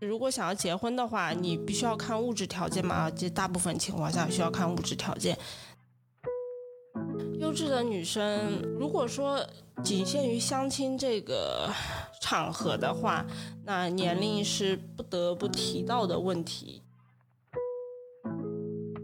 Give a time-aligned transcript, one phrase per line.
[0.00, 5.36] 如果想要结婚的话，你必须要看物质条件嘛，这大部分情况下需要看物质条件。
[7.40, 9.44] 优质的女生，如果说
[9.82, 11.72] 仅限于相亲这个
[12.20, 13.24] 场合的话，
[13.64, 16.82] 那年龄是不得不提到的问题。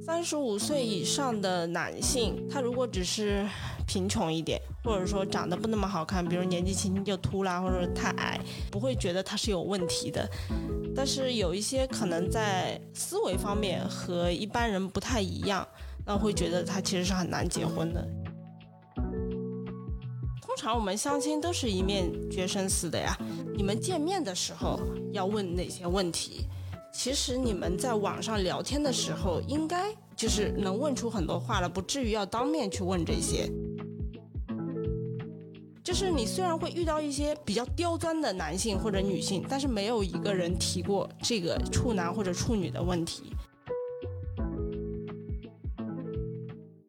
[0.04, 3.48] 三十五岁以上的男性，他如果只是
[3.86, 8.38] 贫穷一点，或者说长得不那么好看，比如年纪轻轻就秃啦，或者太矮，
[8.70, 10.28] 不会觉得他是有问题的。
[10.94, 15.66] 但是有一些可能在思维方面和一般人不太一样，
[16.04, 18.06] 那会觉得他其实是很难结婚的。
[20.42, 23.16] 通常我们相亲都是一面决生死的呀，
[23.56, 24.78] 你们见面的时候
[25.14, 26.46] 要问哪些问题？
[26.96, 33.50] 其实你们在网上聊天的时候，应该就是能问出很多话了，不至于要当面去问这些。
[35.82, 43.24] 就是你虽然会遇到一些比较刁钻的男性或者女性，但是没有一个人提过这个处男或者处女的问题。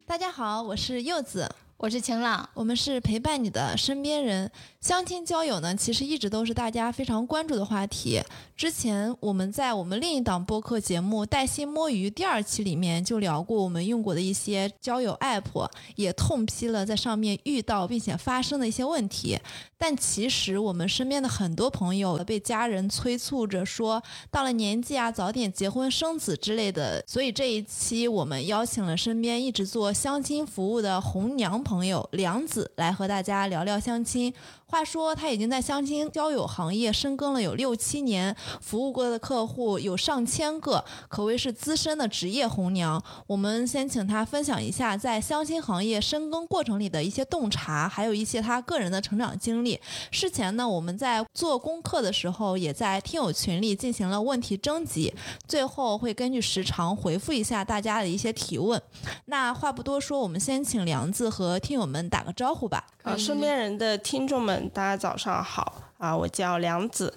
[0.06, 1.50] 大家好，我是柚子。
[1.86, 4.50] 我是晴朗，我们是陪伴你的身边人。
[4.82, 8.20] 相亲交友呢，其实一直都是大家非常关注的话题。
[8.56, 19.40] 之前我们在我们另一档播客节目《带薪摸鱼》第二期里面就聊过我们用过的一些交友 app，也痛批了在上面遇到并且发生的一些问题。
[19.78, 27.04] 但其实我们身边的很多朋友被家人催促着说，到了年纪啊，早点结婚生子之类的。
[27.06, 31.64] 所以这一期我们邀请了身边一直做相亲服务的红娘。
[31.75, 34.34] 朋朋友梁子来和大家聊聊相亲。
[34.68, 43.02] 话说他已经在相亲交友行业深耕了有六七年，服务过的客户有上千个，可谓是资深的职业红娘。
[43.28, 49.80] 我们先请他分享一下在相亲行业深耕过程里的一些洞察，还有一些他个人的成长经历。
[50.10, 55.14] 事前呢，我们在做功课的时候，也在听友群里进行了问题征集，
[55.48, 58.82] 最后会根据时长回复一下大家的一些提问。
[59.26, 62.84] 那话不多说，我们先请梁子和听友们打个招呼吧。
[63.04, 66.16] 啊，身边人的听众们，大家早上好啊！
[66.16, 67.14] 我叫梁子，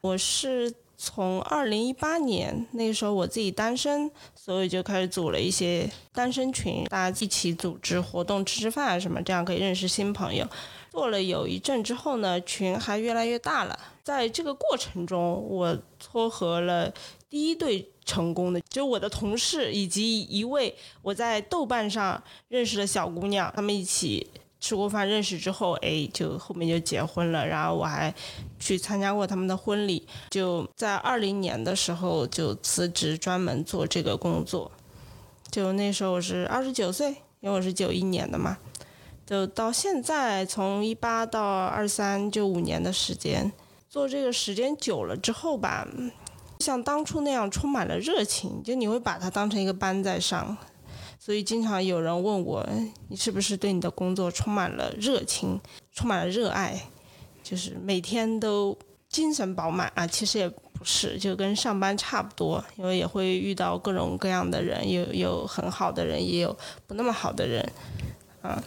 [0.00, 10.46] 我是从二零一八年那时候我自己单身，所以就开始组了一些单身群，大家一起组织活动、吃吃饭啊什么，这样可以认识新朋友。
[10.90, 13.78] 做了有一阵之后呢，群还越来越大了。
[14.02, 16.92] 在这个过程中，我撮合了
[17.28, 24.26] 第一对成功的，就我的同事以及一位我在豆瓣上认识的小姑娘，他们一起。
[24.60, 27.46] 吃过饭认识之后，哎，就后面就结婚了。
[27.46, 28.14] 然后我还
[28.58, 30.06] 去参加过他们的婚礼。
[30.30, 34.70] 就在二零年的时候就辞职，专门做这个工作。
[35.50, 37.08] 就那时候我是二十九岁，
[37.40, 38.58] 因为我是九一年的嘛。
[39.26, 43.50] 就到现在，从一八到二三，就五年的时间。
[43.88, 45.86] 做这个时间久了之后吧，
[46.60, 50.56] 像当初那样充满了热情，就你会把它当成一个班在上。
[51.22, 52.66] 所以经常有人问我，
[53.08, 55.60] 你是不是对你的工作充满了热情，
[55.92, 56.80] 充满了热爱，
[57.42, 58.76] 就是每天都
[59.06, 60.06] 精神饱满啊？
[60.06, 67.70] 其实也不是，就跟上班差不多，因为也会遇到各种各样的人，有有很好的人，也有不那么好的人，
[68.40, 68.58] 啊。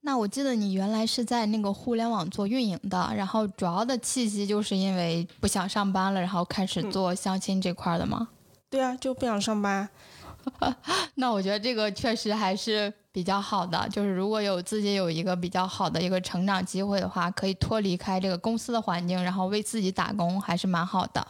[0.00, 8.26] 那我记得你原来是在那个互联网做运营的，然后主要的契机就是因为不想上班了，然后开始做相亲这块的吗？
[8.68, 9.88] 对啊，就不想上班。
[11.16, 21.26] 那我觉得这个确实还是比较好的，就是如果有自己有一个比较好的一个成长机会的话，可以脱离开这个公司的环境，然后为自己打工，还是蛮好的。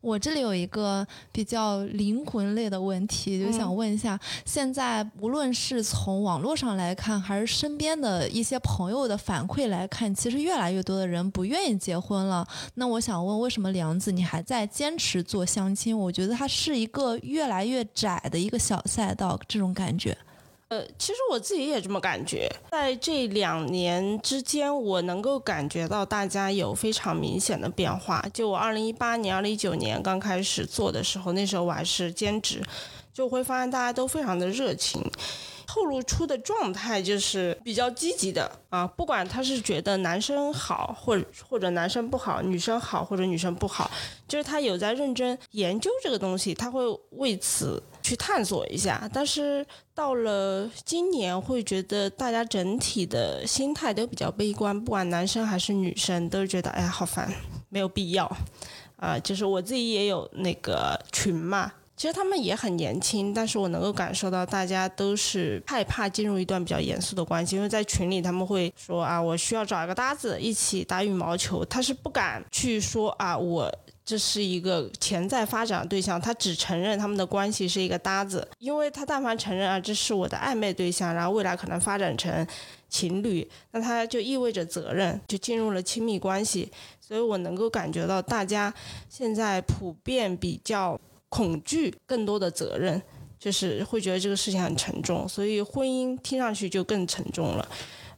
[0.00, 12.46] 我这里有一个比较灵魂类的问题，就想问一下：现在无论是从网络上来看，还是身边的一些朋友的反馈来看，其实越来越多的人不愿意结婚了。
[12.74, 15.98] 那我想问，为什么梁子你还在坚持做相亲？
[15.98, 20.16] 我觉得它是一个越来越窄的一个小赛道，这种感觉。
[20.72, 28.24] 呃，其实我自己也这么感觉，在这两年之间，我能够感觉到大家有非常明显的变化。
[28.32, 32.62] 就我二零一八年、二零一九年刚开始做的时候，那时候我还是兼职，
[33.12, 35.02] 就会发现大家都非常的热情。
[35.66, 43.90] 透露出的状态就是比较积极的啊，不管他是觉得男生好，或者或者男生不好，女生好或者女生不好，
[44.28, 46.82] 就是他有在认真研究这个东西，他会
[47.12, 49.08] 为此去探索一下。
[49.12, 57.32] 但是到了今年，会觉得大家整体的心态都比较悲观，不管男生还是女生，都觉得哎呀好烦，
[57.68, 58.30] 没有必要
[58.96, 59.18] 啊。
[59.18, 61.72] 就是我自己也有那个群嘛。
[61.94, 73.72] 其实他们也很年轻，但是我能够感受到大家都是害怕进入一段比较严肃的关系，因为在群里他们会说啊，我需要找一个搭子一起打羽毛球，他是不敢去说啊，我
[74.04, 82.46] 这是一个潜在发展的对象，他只承认他们的关系是一个搭子，因为他但凡承认啊，这是我的暧昧对象，然后未来可能发展成
[82.88, 86.70] 情侣，那他就意味着责任，就进入了亲密关系，
[87.00, 88.72] 所以我能够感觉到大家
[89.08, 91.00] 现在普遍比较。
[91.34, 93.02] 恐惧更多的责任，
[93.38, 97.66] 就是会觉得这个事情很沉重，所以婚姻听上去就更沉重了。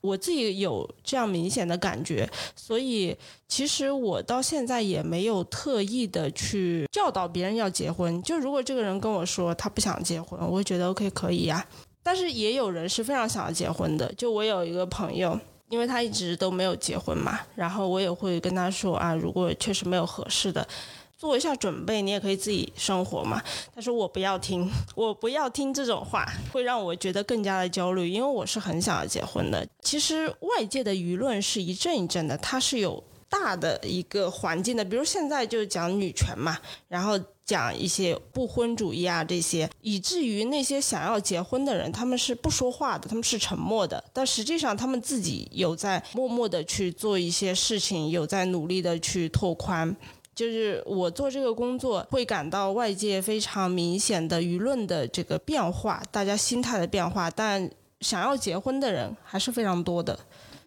[0.05, 3.17] 我自己有这样明显的感觉，所以
[3.49, 8.23] 其实我到现在也没有特意的去教导别人要结婚。
[8.23, 11.67] 就如果这个人跟我说他不想结婚，我会觉得 OK 可以呀。
[12.03, 14.13] 但是也有人是非常想要结婚的。
[14.13, 15.41] 就我有一个朋友，
[15.71, 20.69] 因为他一直都没有结婚嘛，然后我也会跟他说啊，如果确实没有合适的。
[21.17, 23.43] 做一下准备，你也可以自己生活嘛。
[23.75, 29.67] 但是我不要听， 我不要听这种话，会让我觉得更加的焦虑，因为我是很想要结婚的。
[29.83, 34.85] 其实外界的舆论是一阵一阵的，它是有大的一个环境的。
[34.85, 36.59] 比如现在就讲女权嘛，
[36.89, 44.03] 然后讲一些不婚主义啊这些，以至于那些想要结婚的人，他们是不说话的，他们是沉默的。
[44.13, 49.95] 但实际上他们自己有在默默的去做一些事情，有在努力的去拓宽。
[50.35, 57.71] 就是我做这个工作，会感到外界非常明显的舆论的这个变化，大家心态的变化，但
[58.01, 60.19] 想要结婚的人还是非常多的。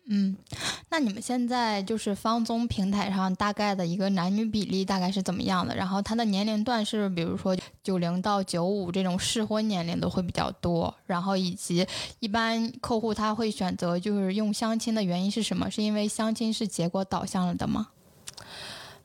[0.09, 0.37] 嗯，
[0.89, 5.75] 那你们现在就是方宗平台上大概的一个男女比例大概是怎么样的？
[5.75, 7.53] 然后他的年龄段是比如说
[7.83, 11.85] 九零到九五这种适婚年龄的会比较多，然后以及
[12.21, 15.69] 一般客户他会选择就是用相亲的原因是什么？
[15.69, 17.89] 是因为相亲是结果导向了的吗？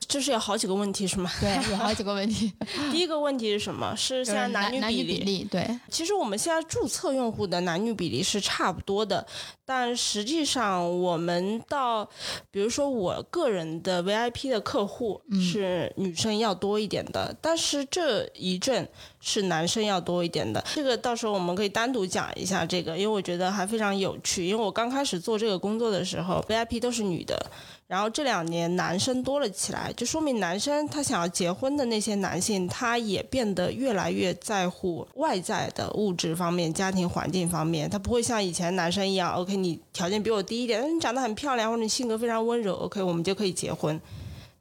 [0.07, 1.31] 这是有好几个问题，是吗？
[1.39, 2.51] 对，有好几个问题。
[2.91, 3.95] 第一个问题是什么？
[3.95, 5.47] 是现在男女比例？
[5.49, 9.25] 对，其实我们现在注册用户的男女比例是差不多的，
[9.65, 12.07] 但实际上我们到，
[12.51, 18.87] 比如说我个人的 VIP 的客户是女生要多一点的，但是这一阵
[19.19, 20.63] 是男生要多一点的。
[20.73, 24.45] 这个到时候我们可以单独讲一下这个，因为我觉得还非常有趣。
[24.45, 27.51] 因为我刚开始做这个工作的时候，VIP 都是女的。
[27.85, 37.87] 然后这两年男生多了起来，就说明男生他想要结婚的那些男性，他也变得越来越在乎外在的物质方面、家庭环境方面。
[37.87, 43.99] 他不会像以前男生一样，OK，你条件比我低一点，你长得很漂亮，或者你性格非常温柔，OK，我们就可以结婚。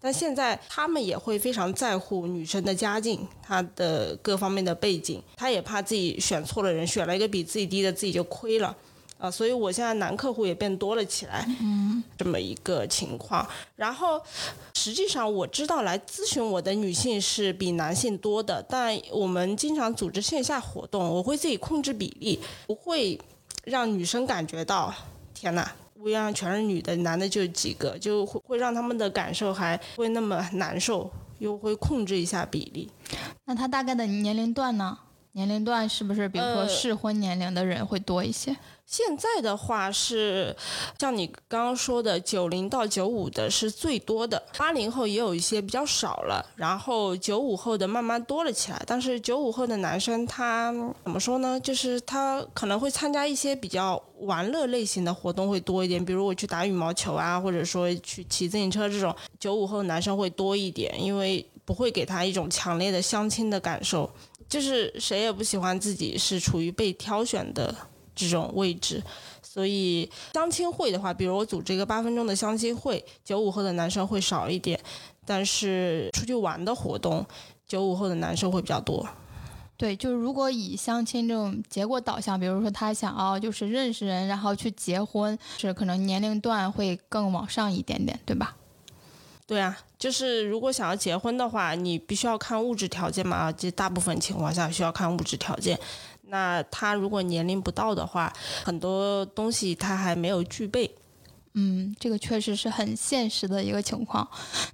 [0.00, 8.77] 但现在他们也会非常在乎女生的家境，她的各方面的背景，他也怕自己选错了人，选了一个比自己低的，自己就亏了。
[9.19, 13.47] 啊，所以我现在男客户也变多了起来，嗯，这么一个情况。
[13.77, 14.21] 然后，
[14.75, 23.17] 实际上我知道来咨询我的女性是比男性多的，但我们经常组织线下活动，我会自己控制比例，不会
[23.64, 24.93] 让女生感觉到
[25.35, 32.91] 天哪，乌泱泱全是女的，男的就几个，就会会让他们的感受还会那么难受，又会控制一下比例。
[33.44, 34.99] 那他大概的年龄段呢？
[35.35, 38.55] 年龄段是不是比如说适婚年龄的人会多一些？
[38.93, 40.55] 现在的话是，
[40.99, 48.83] 像你刚刚说的，九零到九五的是最多的，八零后也有一些比较少了，然后九五后的慢慢多了起来。
[48.87, 50.71] 但是九五后的男生他
[51.05, 51.59] 怎么说呢？
[51.61, 64.13] 就是他可能会参加一些比较玩乐类型的活动会多一点，比如我去打羽毛球啊，或者说去骑自行车这种，九五后男生会多一点，因为不会给他一种强烈的相亲的感受，
[64.51, 67.75] 就是谁也不喜欢自己是处于被挑选的。
[68.15, 69.03] 这种位置，
[69.43, 74.79] 所以相亲会的话，比如我组织一个八分钟的相亲会，九五后的男生会少一点，
[75.25, 77.25] 但是出去玩的活动，
[77.67, 79.07] 九五后的男生会比较多。
[79.77, 88.55] 对，就是如果以相亲这种结果导向，比如说他想要就是认识人，然后去结婚，是可能年龄段会更往上一点点，对吧？
[89.45, 95.79] 对啊，就是如果想要结婚的话，你必须要看物质条件嘛，这大部分情况下需要看物质条件。
[96.32, 98.32] 那他如果年龄不到的话，
[98.65, 100.91] 很多东西他还没有具备。
[101.53, 104.27] 嗯，这个确实是很现实的一个情况。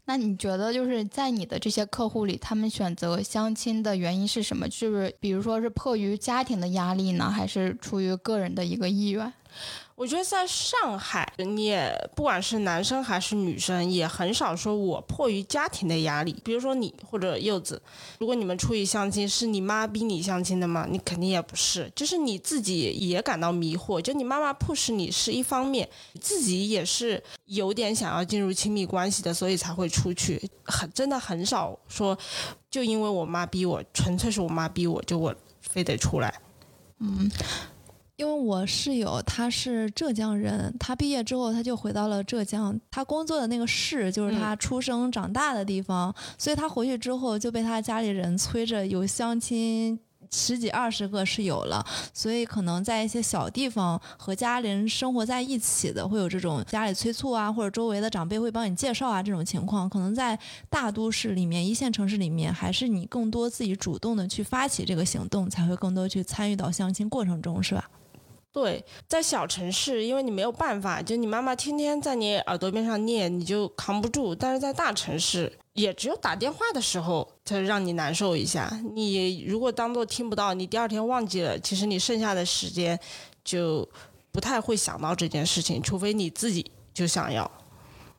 [0.04, 4.68] 那你觉得就是在你的这些客户里，他们选择相亲的原因是什么？
[4.68, 9.32] 就是比如说是迫于家庭的压力呢，还是出于个人的一个意愿？
[9.98, 16.36] 我觉得在上海，你也不管是男生还是女生，也很少说我迫于家庭的压力。
[16.44, 17.82] 比如说你或者柚子，
[18.20, 20.86] 如果你们出去相亲，是你妈逼你相亲的吗？
[20.88, 24.00] 你肯定也不是，就是你自己也感到迷惑。
[24.00, 25.88] 就你妈妈迫使你是一方面，
[26.20, 30.40] 自己也是有点想要进入亲密关系的，所以才会出去。
[30.62, 32.16] 很真的很少说，
[32.70, 36.32] 就因为我妈逼我，纯粹是我妈逼我，就我非得出来。
[37.00, 37.28] 嗯，
[38.18, 49.96] 因为我室友他是浙江人，他毕业之后他就回到了浙江，他工作的那个市就是他出生长大的地方，所以他回去之后就被他家里人催着有相亲。
[50.30, 51.82] 十几二十个是有了，
[52.12, 59.88] 所以可能在一些小地方和家里人生活在一起的，会有这种家里催促啊，或者周围的长辈会帮你介绍啊这种情况。
[59.88, 67.88] 可能在大都市里面、一线城市里面，还是你更多自己主动的去发起这个行动，才会更多去参与到相亲过程中，是吧？
[68.60, 74.34] 对，在小城市，因为你没有办法，就你妈妈天天在你耳朵边上念，你就扛不住。
[74.34, 78.68] 但是在大城市，也只有打电话的时候，才让你难受一下。
[78.96, 82.98] 你如果当做听不到，你第二天忘记了，其实你剩下的时间
[83.44, 83.88] 就
[84.32, 87.48] 不太会想到这件事情，除非你自己就想要。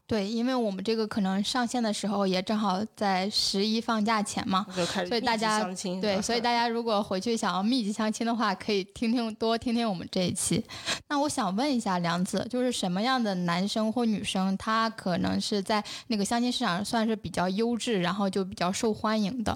[0.09, 4.65] 对，因为我们这个可能上线的时候也正好在十一放假前嘛，
[5.07, 5.63] 所以大家
[6.01, 10.65] 对，所以大家如果回去想要密集相亲的话，可以听听多听听我们这一期。
[11.09, 19.55] 那我想问一下梁子，就是什么样的男生或女生，他可能是在那个相亲市场上算是比较优质，然后就比较受欢迎的？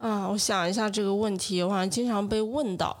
[0.00, 2.94] 嗯，我想一下这个问题，我好像经常被问到。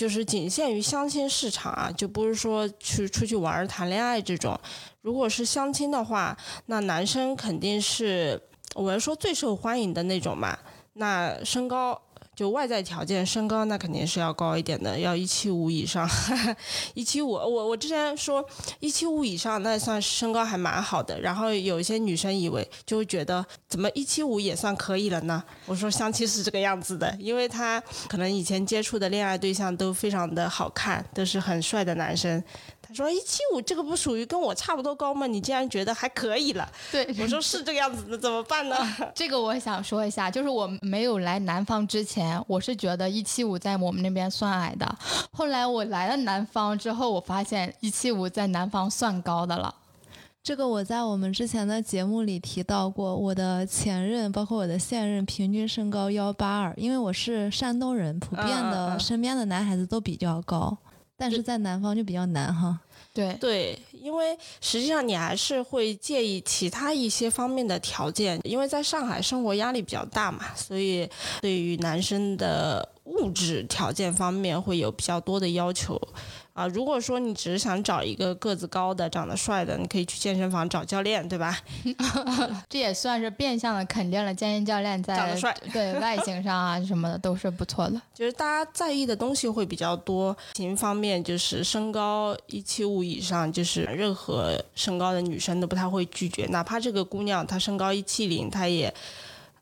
[0.00, 4.58] 就是仅限于相亲市场啊，就不是说去出去玩谈恋爱这种。
[5.02, 8.40] 如果是相亲的话，那男生肯定是
[8.74, 10.58] 我要说最受欢迎的那种嘛。
[10.94, 12.00] 那身高。
[12.36, 16.08] 就外在条件，身高那肯定是要高一点的，要一七五以上。
[16.94, 18.42] 一七五，我我之前说
[18.78, 21.20] 一七五以上，那算身高还蛮好的。
[21.20, 25.42] 然后有一些女生以为就会觉得，怎么一七五也算可以了呢？
[25.66, 32.42] 我说相亲是这个样子的，因为他可能以前接触的恋爱对象都非常的好看，都是很帅的男生。
[32.94, 35.26] 说一七五这个不属于跟我差不多高吗？
[35.26, 36.68] 你竟然觉得还可以了？
[36.90, 38.76] 对，我说是这个样子的，怎么办呢？
[39.14, 44.98] 这个我想说一下，就是我没有来南方之前，我是觉得一七五在我们那边算矮的。
[45.32, 49.74] 后来我来了南方之后，我发现一七五在南方算高的了。
[50.42, 60.76] 这个我在我们之前的节目里提到过，我的前任包括我的现任平均身高幺八二，因为我是山东人，普遍的身边的男孩子都比较高。
[61.20, 62.80] 但是在南方就比较难哈，
[63.12, 71.06] 对对，因为实际上你还是会介意其他一些方面的条件，因为在上海生活压力比较大嘛，所以
[71.42, 76.00] 对于男生的物质条件方面会有比较多的要求。
[76.52, 81.56] 啊，如果说你只是想找一个个子高的、长得帅的，你可以去健身房找教练，对吧？
[82.68, 88.02] 这也算是变相的肯定了健身教练在长得帅，对外形上啊什么的都是不错的。
[88.12, 98.92] 就是大家在意的东西会比较多，型方面就是身高一七五以上，就是任何身高的女生都不太会拒绝，哪怕这个姑娘她身高一七零，她也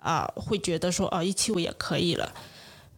[0.00, 2.33] 啊会觉得说哦一七五也可以了。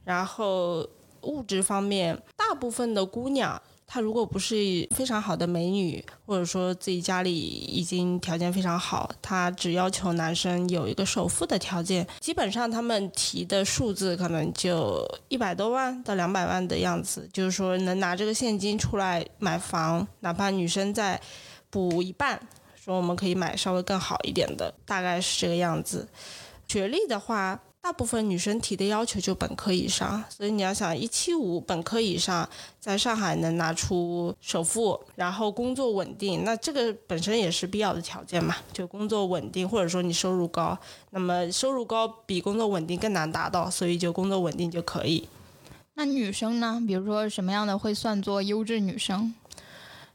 [0.04, 0.88] 然后
[1.22, 3.60] 物质方面，大部分的姑娘。
[3.92, 4.54] 她如果不是
[4.94, 21.20] 非常好的美女，或者说自己家里已经条件非常好，她只要求男生有一个首付的条件，基本上他们提的数字可能就一百多万到两百万的样子，就是说能拿这个现金出来买房，哪怕女生再
[21.68, 22.40] 补一半，
[22.76, 26.08] 说我们可以买稍微更好一点的，大概是这个样子。
[26.68, 27.60] 学历的话。
[27.82, 40.78] 大部分女生提的要求就本科以上，所以你要想一七五本科以上，在上海能拿出首付，然后工作稳定，那这个本身也是必要的条件嘛，就工作稳定，或者说你收入高，
[41.10, 45.26] 那么收入高比工作稳定更难达到，所以就工作稳定就可以。
[45.94, 46.82] 那女生呢？
[46.86, 49.34] 比如说什么样的会算作优质女生？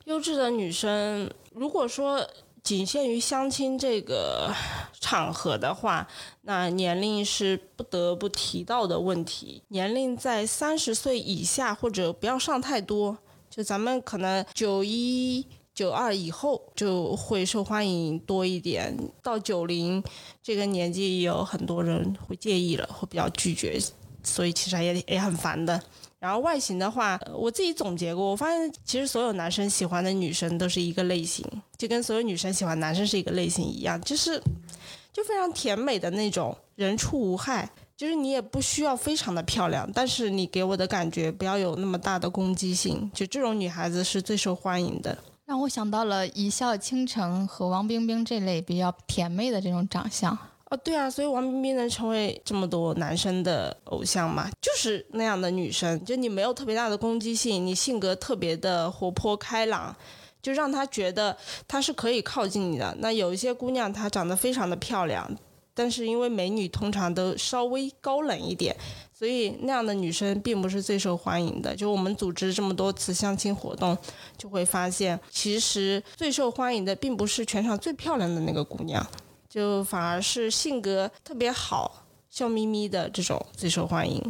[0.06, 2.26] 优质的女生，如果说。
[2.66, 4.52] 仅限于相亲这个
[5.00, 6.08] 场合的话，
[6.42, 9.62] 那年龄是不得不提到的问题。
[9.68, 13.16] 年龄在三十岁以下或者不要上太多，
[13.52, 15.46] 就咱们可能九一、
[15.76, 18.98] 九二以后就会受欢迎多一点。
[19.22, 20.04] 到九零
[20.42, 23.80] 这个年纪，有很多人会介意了，会比较拒绝，
[24.24, 25.80] 所以其实也也很烦的。
[26.26, 31.46] 然后外形的话，我自己总结过，我发现其实所有男生喜欢的女生都是一个类型，
[31.78, 34.42] 就跟所有女生喜欢男生是一个类型一样，就是
[35.14, 45.16] 就非常甜美的那种，人畜无害，就是你也不需要非常的漂亮，但是你给我的感觉不要有那么大的攻击性，就这种女孩子是最受欢迎的。
[45.46, 50.36] 让我想到了一笑倾城和王冰冰这类比较甜美的这种长相。
[50.78, 59.96] 对啊，所以王冰冰能成为这么多男生的偶像嘛，就是那样的女生，就你没有特别大的攻击性，你性格特别的活泼开朗，
[60.42, 61.36] 就让他觉得
[61.68, 62.96] 他是可以靠近你的。
[63.00, 65.30] 那有一些姑娘她长得非常的漂亮，
[65.74, 68.76] 但是因为美女通常都稍微高冷一点，
[69.14, 71.76] 所以那样的女生并不是最受欢迎的。
[71.76, 73.98] 就我们组织这么多次相亲活动，
[74.38, 79.06] 就会发现，其实最受欢迎的并不是全场最漂亮的那个姑娘，
[79.56, 84.22] 就反而是性格特别好、笑眯眯的这种最受欢迎。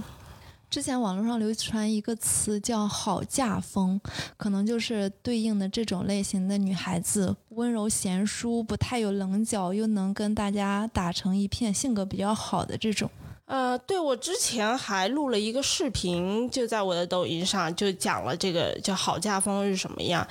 [0.69, 3.99] 之前网络上流传一个词叫“好嫁风”，
[4.37, 13.09] 可能就是对应的这种类型的女孩子，温柔贤淑，不太有棱角，又能跟大家打成一片，性格比较好的这种。
[13.45, 20.27] 呃，对我之前还录了一个视频，就在我的抖音上，就讲了这个叫“好嫁风”是什么样，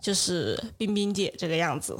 [0.00, 1.94] 就是冰冰姐这个样子。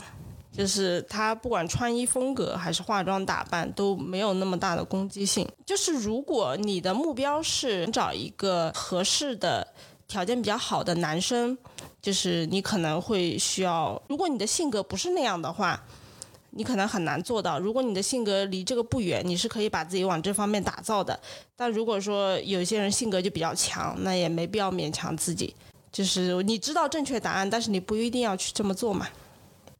[0.53, 5.49] 就是她不管穿衣风格还是化妆打扮都没有那么大的攻击性。
[5.65, 9.67] 就是如果你的目标是找一个合适的、
[10.09, 11.57] 条件比较好的男生，
[12.03, 14.01] 就是你可能会需要。
[14.09, 15.81] 如果你的性格不是那样的话，
[16.51, 17.61] 你可能很难做到。
[17.61, 21.19] 如果你的性格离这个不远，你是可以把自己往这方面打造的。
[21.55, 25.55] 但如果说有些人性格就比较强，那也没必要勉强自己。
[25.93, 29.07] 就是你知道正确答案，但是你不一定要去这么做嘛。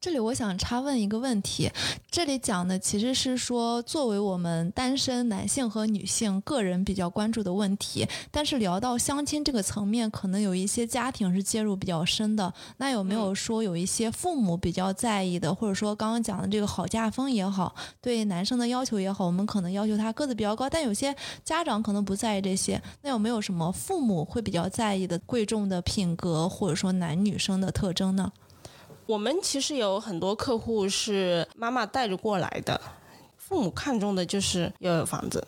[0.01, 1.71] 这里我想插问一个问题，
[2.11, 12.51] 这里讲的其实是说，作为我们单身男性和女性个人比较关注的问题，但是聊到相亲这个层面，可能有一些家庭是介入比较深的。
[12.79, 21.15] 那有没有说有一些父母比较在意的，或者说刚刚讲的这个好嫁风也好，对男生的要求也好，我们可能要求他个子比较高，但有些
[21.45, 22.81] 家长可能不在意这些。
[23.03, 28.33] 那有没有什么父母会比较在意的贵重的品格，或者说男女生的特征呢？
[29.11, 32.81] 我们其实有很多客户是妈妈带着过来的，
[33.37, 35.45] 父母看重的就是要有房子，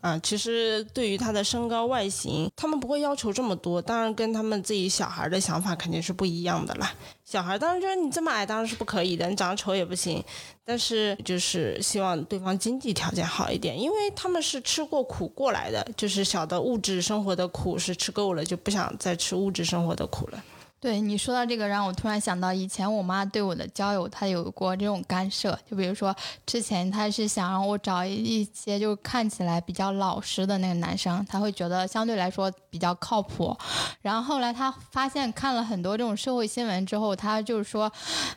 [0.00, 6.92] 啊，其实对于他的身高外形，他们不会要求这么多，当然跟他们自己小孩的想法肯定是不一样的啦。
[7.24, 10.20] 小孩当然觉得你这么矮当然是不可以的，你长得丑也不行，
[10.64, 20.44] 但是就是希望对方经济条件好一点，因为他们是吃过苦过来的，就是晓得物质生活的苦是吃够了，就不想再吃物质生活的苦了。
[20.84, 25.58] 对你说到这个，让我突然想到，以前我妈对我的交友，她有过这种干涉。
[25.66, 26.14] 就比如说，
[26.44, 33.56] 之前她是想让我找一些就看起来比较老实的那个男生，她会觉得相对来说比较靠谱。
[34.02, 37.90] 然后后来她发现看了很多这种社会新闻之后，她就是说，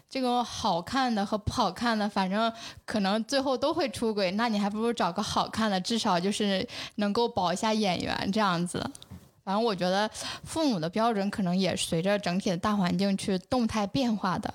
[0.10, 2.50] 这个好看的和不好看的，反正
[2.86, 4.32] 可能最后都会出轨。
[4.32, 8.90] 那你还不如找个好看的，至少就是能够保一下眼缘这样子。
[9.48, 10.12] 反正我觉得
[10.44, 14.54] 父母的标准可能也随着整体的大环境去动态变化的。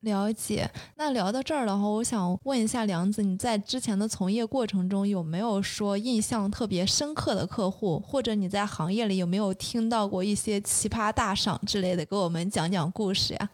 [0.00, 0.68] 了解。
[0.96, 13.48] 那聊到这儿的话，我想问一下梁子，你在之前的从业过程中有没有说印象特别深刻的客户，或者你在行业里有没有听到过一些奇葩大赏之类的，给我们讲讲故事呀？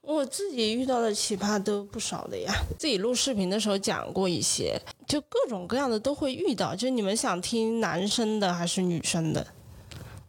[0.00, 6.72] 我自己遇到的奇葩都不少的呀，自己录视频的时候讲过一些，就各种各样的都会遇到。
[6.72, 9.44] 就你们想听男生的还是女生的？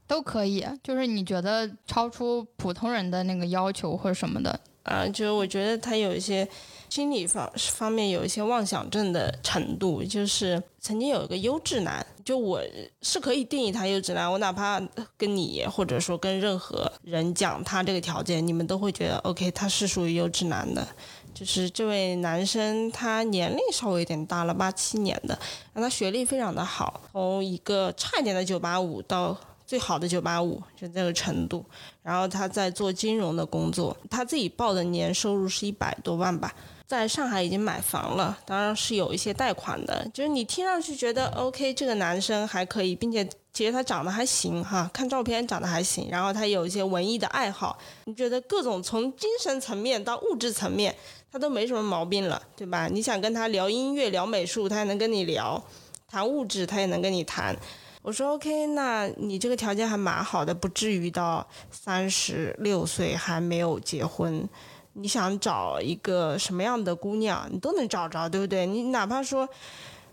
[0.07, 6.47] 都可以，就是你觉得超出普通人的那个要求或者什么的啊，就是我觉得他有一些
[6.89, 12.61] 心理方方面有一些妄想症的程度，就是曾经有一个优质男，就我
[13.01, 14.79] 是可以定义他优质男，我哪怕
[15.17, 20.87] 跟你或者说跟任何人讲他这个条件，你们都会觉得 OK，他是属于优质男的。
[21.33, 25.37] 就是这位男生，他年龄稍微有点大了，八七年的，
[25.73, 29.35] 然后他学历非常的好，从一个差一点的九八五到。
[29.65, 31.65] 最好的九八五就这个程度，
[32.03, 36.53] 然后他在做金融的工作，他自己报的年收入是一百多万吧，
[36.85, 50.95] 在上海已经买房了，当然是有一些贷款的，就是你听上去觉得 OK，这个男生还可以，并且其实他长得还行哈，看照片长得还行，然后他有一些文艺的爱好，你觉得各种从精神层面到物质层面，
[51.31, 52.87] 他都没什么毛病了，对吧？
[52.87, 55.59] 你想跟他聊音乐、聊美术，他也能跟你聊；
[56.07, 57.57] 谈物质，他也能跟你谈。
[58.05, 64.47] 我说 OK，那你这个条件还蛮好的，不至于到三十六岁还没有结婚。
[64.93, 68.67] 你想找一个什么样的姑娘，你都能找着，对不对？
[68.67, 69.49] 你哪怕说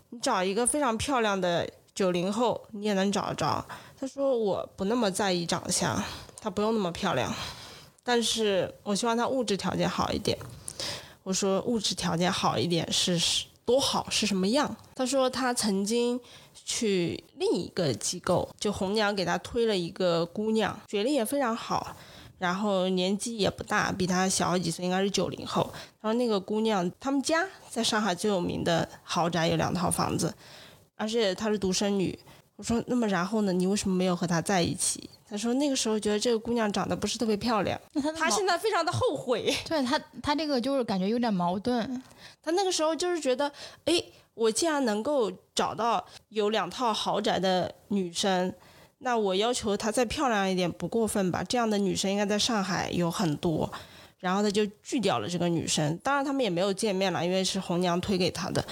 [0.09, 3.63] 你找一个非常漂亮的九零后，你也能找着。
[3.99, 6.01] 他说我不那么在意长相，
[6.41, 7.31] 他不用那么漂亮，
[8.03, 10.35] 但是我希望他物质条件好一点。
[11.21, 14.75] 我说物质条件好一点是多好是什么样？
[14.95, 16.19] 他说他曾经。
[16.65, 21.95] 去另一个机构，就红娘给他推了一个姑娘，学历也非常好，
[22.39, 25.69] 然后年纪也不大，比他小几岁，应该是九零后。
[26.01, 30.33] 然后那个姑娘，他们家在上海最有名的豪宅有两套房子，
[30.95, 32.17] 而且她是独生女。
[32.55, 33.51] 我说，那么然后呢？
[33.51, 35.09] 你为什么没有和她在一起？
[35.27, 37.79] 他说那个时候觉得这个姑娘长得不是特别漂亮，
[38.17, 39.51] 他现在非常的后悔。
[39.67, 42.01] 对他，他这个就是感觉有点矛盾。
[42.43, 43.51] 他那个时候就是觉得，
[43.85, 44.03] 哎。
[44.33, 48.53] 我既然能够找到有两套豪宅的女生，
[48.99, 51.43] 那我要求她再漂亮一点不过分吧？
[51.43, 53.71] 这样的女生应该在上海有很多。
[54.19, 58.63] 然后他就拒掉了这个女生，当然他们也没有见面了，因为是红娘推给他的。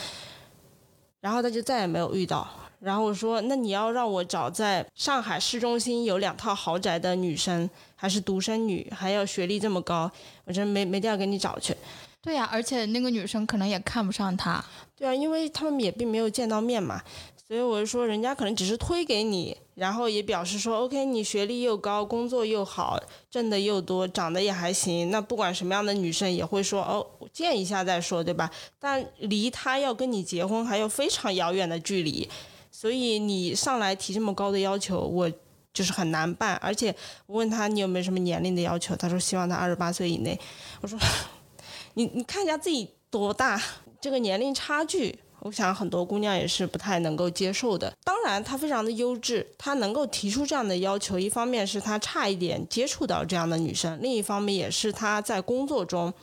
[1.19, 2.47] 然后他就再也没有遇到。
[2.80, 10.10] 然后我说：“那你要让我找在上海市中心有两套豪宅的女生，还是独生女，还要学历这么高？
[10.45, 11.76] 我真没没地儿给你找去。”
[12.24, 14.63] 对呀，而且那个女生可能也看不上他。
[15.01, 17.01] 对啊，因为他们也并没有见到面嘛。
[17.47, 25.09] 所以我就说，人家可能只是推给你，然后也表示说，OK，你学历又高，工作又好，挣的又多，长得也还行。
[25.09, 28.51] 那不管什么样的女生也会说，哦，见一下再说，对吧？
[28.79, 32.29] 但离他要跟你结婚还有非常遥远的距离，
[32.69, 35.27] 所以你上来提这么高的要求，我
[35.73, 36.55] 就是很难办。
[36.57, 40.39] 而且我问他你有没有什么年龄的要求，他说希望他二十八岁以内。
[40.79, 40.97] 我说，
[41.95, 43.61] 你你看一下自己多大，
[44.01, 45.19] 这个年龄差距。
[45.43, 47.91] 我想很多姑娘也是不太能够接受的。
[48.03, 56.13] 当然，他非常的优质，他能够提出这样的要求，一方面是他差一点接触到这样的女生，另一方面也是他在工作中，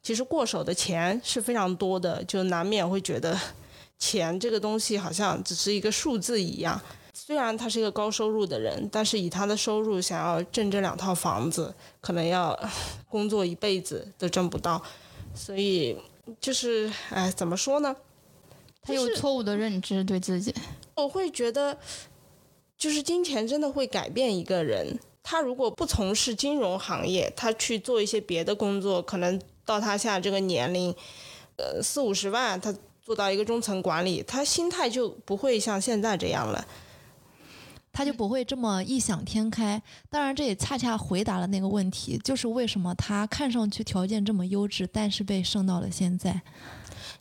[0.00, 3.36] 其实过手的钱是非常多的，就难免会觉得
[3.98, 6.80] 钱这个东西好像只是一个数字一样。
[7.12, 12.56] 虽然他是一个高收入的人，但是以他的收入想要挣这两套房子，可能要
[13.10, 14.80] 工作一辈子都挣不到。
[15.34, 15.96] 所以
[16.40, 17.96] 就是，哎，怎么说呢？
[18.82, 20.54] 他有错误的认知对自己，
[20.94, 21.78] 我会觉得，
[22.78, 24.98] 就是金钱真的会改变一个人。
[25.22, 30.94] 他如果不从事金融行业，他去做一些别的工作，可能到他现在这个年龄，
[31.56, 36.66] 呃，四五十万，他做到一个中层管理，他心态就不会像现在这样了，
[37.92, 39.82] 他就不会这么异想天开。
[40.08, 46.40] 当然，这也恰恰回答了那个问题，就是为什么他看上去条件这么优质，但是被剩到了现在。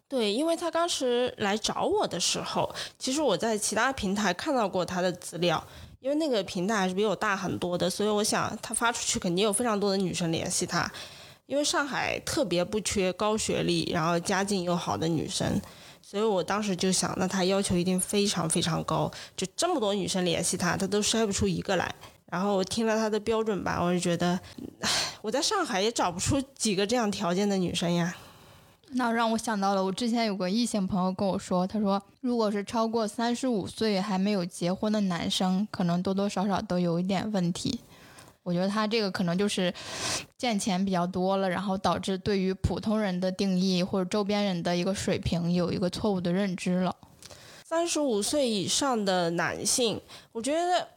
[0.08, 5.64] 对，因为他当时来找我的时候，其实我在其他平台看到过他的资料，
[6.00, 10.92] 因为那个平台还是比我大很多的，所以我想他发出去肯定有非常多的女生联系他，
[11.46, 15.62] 因为上海特别不缺高学历，然后家境又好的女生，
[16.10, 21.94] 所以我当时就想，那他要求一定非常非常高，就这么多女生联系他，他都筛不出一个来。
[22.32, 24.40] 然后我听了他的标准吧，我就觉得，
[25.22, 28.16] 我在上海也找不出几个这样条件的女生呀。
[28.94, 37.82] 那让我想到了，我之前有个异性朋友跟我说，他说，如果是超过三十五岁还没有结婚的男生，可能多多少少都有一点问题。
[38.50, 39.72] 我觉得他这个可能就是
[40.36, 46.96] 见钱比较多了，然后导致对于普通人的定义或者周边人的一个水平有一个错误的认知了。
[47.64, 50.88] 三十五岁以上的男性，我觉得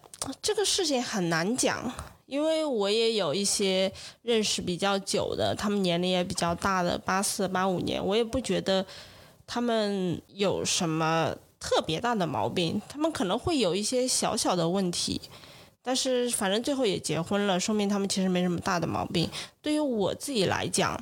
[0.40, 1.92] 这个事情很难讲。
[2.24, 8.86] 因为我也有一些认识比较久的，他们年龄也比较大的，八四八五年，我也不觉得
[9.46, 15.20] 他们有什么特别大的毛病，他们可能会有一些小小的问题，
[15.82, 19.28] 但是反正最后也结婚了，说明他们其实没什么大的毛病。
[19.60, 20.96] 对于我自己来讲，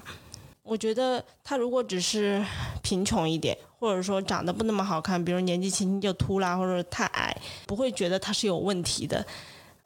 [0.63, 2.43] 我觉得他如果只是
[2.83, 9.25] 贫穷一点，或者说长得不那么好看，比如年纪轻轻就秃啦，或者太矮，不会觉得他是有问题的。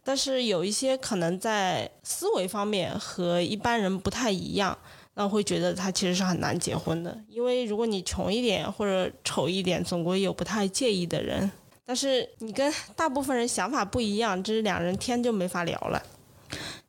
[0.05, 4.77] 但是有一些可能在思维方面和一般人不太一样，
[5.15, 7.19] 那会觉得他其实是很难结婚的。
[7.29, 11.51] 因为如果你穷一点或者丑一点，总归有不太介意的人。
[11.87, 16.03] 但是你跟大部分人想法不一样，这两人天就没法聊了。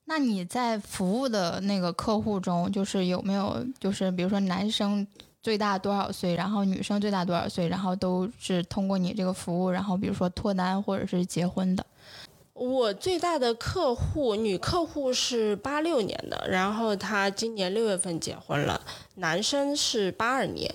[0.05, 5.05] 那你在服务的那个客户中，就是有没有就是比如说男生
[5.41, 11.85] 最大多少岁，然后女生最大多少岁，然后都是通过你这个服务，然后比如说脱单或者是结婚的？
[12.53, 18.79] 我最大的客户女客户是八六年的，然后她今年六月份结婚了。
[19.15, 20.73] 男生是八二年，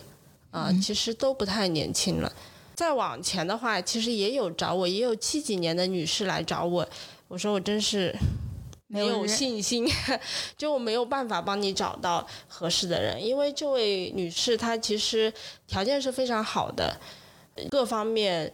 [0.50, 2.30] 啊，其实都不太年轻了。
[2.80, 6.88] 再往前的话，其实也有找我，也有七几年的女士来找我。
[7.28, 8.10] 我说我真是
[8.86, 9.86] 没有信心，
[10.56, 15.30] 就我没有办法帮你找到合适的人，因为这位女士她其实
[15.66, 16.98] 条件是非常好的，
[17.68, 18.50] 各方面。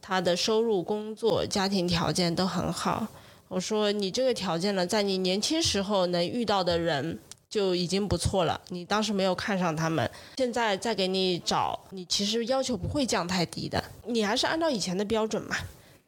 [0.00, 3.04] 她的收入、工作、家庭条件都很好。
[3.48, 8.60] 我说你这个条件呢，在你年轻时候能遇到的人就已经不错了。
[8.68, 13.82] 你当时没有看上他们，现在再给你找，你其实要求不会降太低的。
[14.06, 15.56] 你还是按照以前的标准嘛。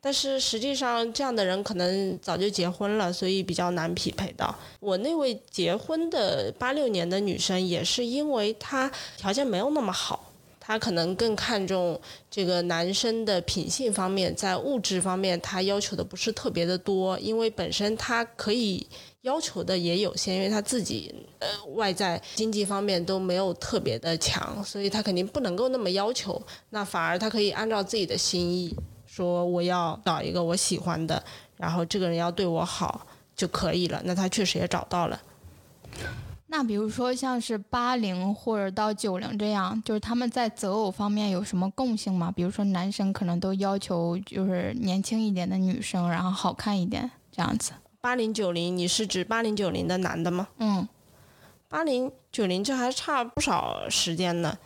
[0.00, 4.54] 但是实际上，这样的人可能早就结婚了，所以比较难匹配到。
[4.78, 10.24] 我那位结婚的八六年的女生，也是因为她条件没有那么好。
[10.60, 18.86] 她可能更看重这个男生的品性方面，在物质方面她要求的不是特别的多，因为本身他可以
[19.28, 26.40] 要求的也有限，因为他自己呃外在经济方面都没有特别的强，所以他肯定不能够那么要求。
[26.70, 28.74] 那反而他可以按照自己的心意，
[29.06, 31.22] 说我要找一个我喜欢的，
[31.58, 34.00] 然后这个人要对我好就可以了。
[34.04, 35.20] 那他确实也找到了。
[36.50, 42.32] 那比如说像是八零或者到九零这样，就是他们在择偶方面有什么共性吗？
[42.34, 47.72] 比如说男生可能都要求就是年轻一点的女生，然后好看一点这样子。
[48.00, 50.46] 八零九零，你是指八零九零的男的吗？
[50.58, 50.86] 嗯，
[51.68, 54.56] 八零九零这还差不少时间呢。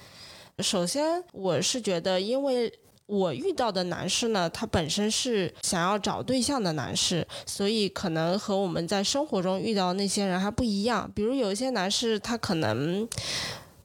[0.58, 2.70] 首先，我是觉得，因为
[3.06, 11.10] 我遇到的男士呢，他本身是想要找对象的男士，所以可能和我们在生活中遇到那些人还不一样。
[11.14, 13.08] 比如有一些男士，他可能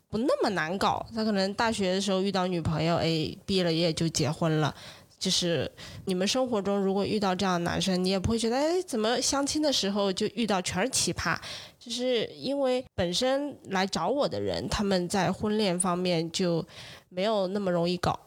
[0.09, 4.75] 不那么难搞，他可能大学的时候遇到女朋友，哎，毕了业就结婚了。
[5.19, 5.69] 就是
[6.05, 11.37] 你们生活中如果遇到这样的男生，你也不会觉得，哎，怎么相亲的时候就遇到全是奇葩？
[11.79, 16.65] 就是因为本身来找我的人，他们在婚恋方面就
[17.09, 18.19] 没有那么容易搞。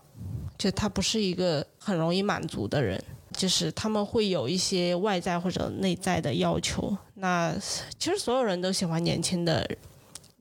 [0.59, 6.95] 就他不是一个很容易满足的人，就是他们会有一些外在或者内在的要求。
[7.15, 7.57] 那
[7.99, 9.67] 其实所有人都喜欢年轻的，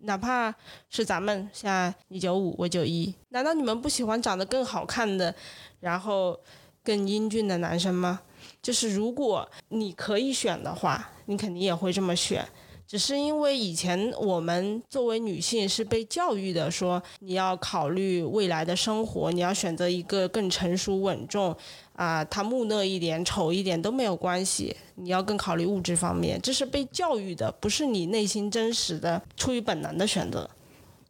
[0.02, 0.54] 哪怕
[0.90, 5.34] 是咱们现在你九五我九一，难道你们不喜欢长得更好看的，
[5.80, 6.40] 然后
[6.84, 8.22] 更英俊的男生吗？
[8.62, 12.46] 就是如果你可以选的话，你肯定也会这么选。
[12.88, 21.56] 只是因为以前我们作为女性是被教育的，说你要考虑未来的生活，你要选择一个更成熟稳重，
[22.00, 30.50] 啊，他木讷一点、丑一点都没有关系，你要更考虑物质方面，这是被教育的，不是你内心真实的出于本能的选择。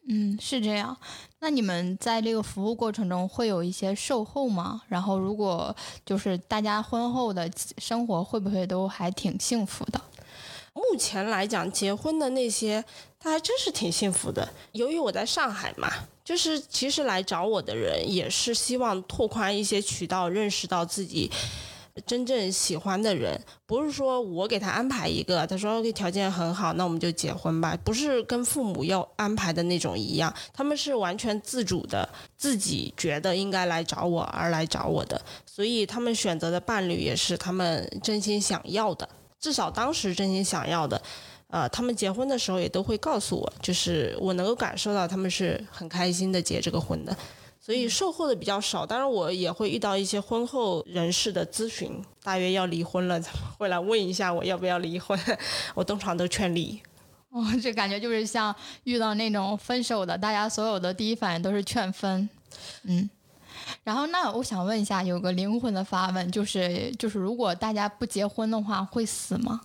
[0.07, 0.97] 嗯，是这样。
[1.41, 4.81] 那你们在这个服务过程中会有一些售后吗？
[4.87, 7.47] 然后如果就是大家婚后的
[7.77, 10.01] 生活会不会都还挺幸福的？
[10.73, 12.83] 目前来讲，结婚的那些，
[13.19, 14.49] 他还真是挺幸福的。
[14.71, 15.87] 由于我在上海嘛，
[16.29, 21.27] 就是其实来找我的人也是希望拓宽一些渠道，认识到自己
[22.05, 23.41] 真正喜欢的人。
[23.65, 27.75] 不是说我给他安排一个，他说条件很好，那我们就结婚吧。
[27.83, 39.09] 不是跟父母要安排的那种一样，他们是完全自主的，自己觉得应该来找我而来找我的，所以他们选择的伴侣也是他们真心想要的。
[39.39, 41.01] 至少当时真心想要的，
[41.49, 47.15] 呃，他们结婚的时候也都会告诉我，就是我能够感受到他们是很开心的结这个婚的，
[47.59, 48.85] 所以售后的比较少。
[48.85, 53.19] 当然，我也会遇到一些婚后人士的咨询，大约要离婚了，
[53.57, 55.19] 会来问一下我要不要离婚，
[55.73, 56.79] 我通常都劝离。
[57.31, 62.29] 哦，这感觉就是像遇到那种分手的，大家所有的第一反应都是劝分，
[62.83, 63.09] 嗯。
[63.83, 69.61] 然后，那我想问一下，有个灵魂的发问，就是就是，如果大家不结婚的话，会死吗？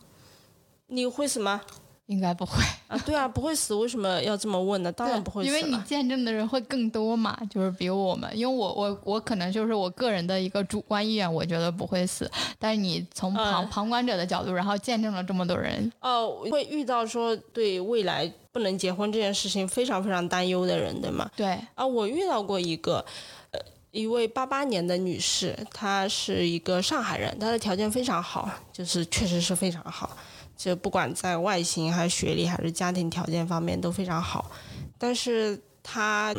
[0.86, 1.60] 你会死吗？
[2.06, 2.98] 应该不会啊。
[3.06, 4.92] 对啊，不会死，为什么要这么问呢？
[4.92, 5.48] 当然不会死。
[5.48, 8.30] 因为你见证的人会更多嘛，就是比我们。
[8.36, 12.30] 因为我我我可能就是我个人的一个主观意愿，我觉得不会死。
[12.58, 21.30] 但是你从旁旁观者的角度，然后见证了这么多人，哦，会遇到说对未来不能结婚这件事情非常非常担忧的人，对吗？
[21.34, 23.04] 对啊，我遇到过一个。
[23.52, 23.60] 呃
[23.94, 30.16] 一位八八年的女士，她是一个上海人，她的条件非常好，就是确实是非常好，
[30.56, 34.50] 就不管在外形、还是学历、还是家庭条件方面都非常好。
[34.98, 36.34] 但是他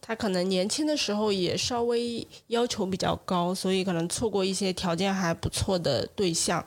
[0.00, 6.64] 他可能年轻的时候也稍微要求比较高，所以可能错过一些条件还不错的对象，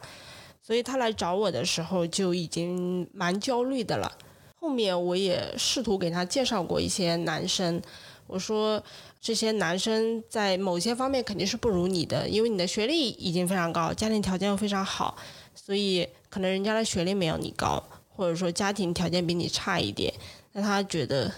[0.61, 4.11] 所以他来找我的时候就已经蛮焦虑的了。
[4.59, 7.81] 后面我也试图给他介绍过一些男生，
[8.27, 8.83] 我说。
[9.19, 15.17] 这些男生在某些方面肯定是不如你的，因为你的学历已经非常高，家庭条件又非常好，
[15.53, 20.13] 所以可能人家的学历没有你高，或者说家庭条件比你差一点，
[20.53, 21.31] 那他觉得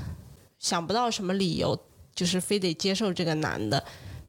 [0.59, 1.77] 想不到什么理由，
[2.13, 3.83] 就是非得接受这个男的，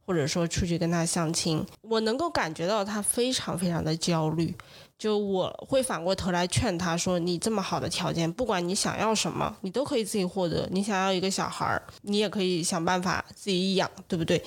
[0.07, 4.55] 或者说出去跟他相亲，我能够感觉到他非常非常的焦虑。
[5.01, 10.69] 就我会反过头来劝他说：“你这么好的条件，不管你想要什么，你都可以自己获得。
[10.71, 14.45] 你想要一个小孩儿，你也可以想办法自己养，对不对？”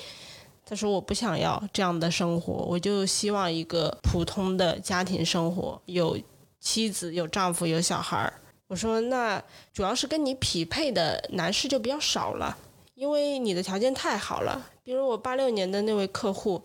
[0.63, 6.15] 他说：“我不想要这样的生活，我就希望一个普通的家庭生活，有
[6.59, 8.31] 妻子、有丈夫、有小孩儿。”
[8.69, 9.41] 我说：“那
[9.73, 12.55] 主要是跟你匹配的男士就比较少了，
[12.93, 14.69] 因为你的条件太好了。
[14.83, 16.61] 比如我八六年的那位客户。”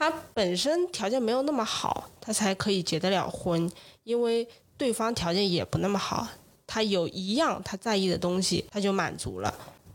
[0.00, 3.70] 他本身条件没有那么好，他才可以结得了婚，
[4.02, 6.26] 因为对方条件也不那么好，
[6.66, 9.54] 他有一样他在意的东西，他就满足了，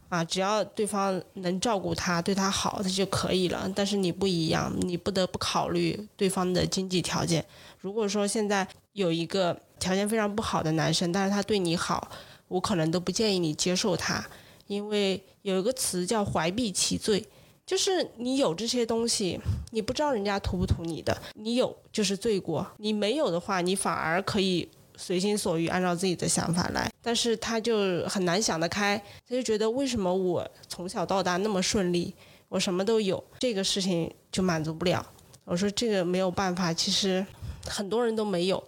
[0.09, 3.67] 啊，只要对方能照顾他，对他好，他就可以了。
[3.75, 7.43] 但是你不一样，你不得不考虑对方的经济条件。
[7.79, 12.07] 如果说现在有一个条件非常不好的男生，但是他对你好，
[12.47, 14.23] 我可能都不建议你接受他，
[14.67, 17.25] 因为有一个词叫怀璧其罪。
[17.65, 19.39] 就是你有这些东西，
[19.71, 26.91] 你不知道人家图不图你的，你有就是罪过，你没有的话，你反而可以随心所欲，按照自己的想法来。
[27.01, 32.13] 但是他就很难想得开，他就觉得为什么我从小到大那么顺利，
[32.49, 35.03] 我什么都有，这个事情就满足不了。
[35.43, 37.25] 我说这个没有办法，其实
[37.67, 38.63] 很多人都没有。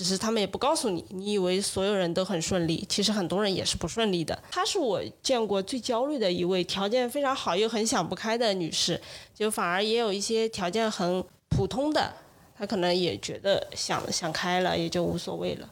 [0.00, 4.42] 只是他们也不告诉你，你以为所有人都很顺利，其实很多人也是不顺利的。
[4.50, 8.98] 她是我见过最焦虑的一位，条件非常好又很想不开的女士，
[9.34, 12.10] 就反而也有一些条件很普通的，
[12.56, 15.68] 她可能也觉得想想开了，也就无所谓了。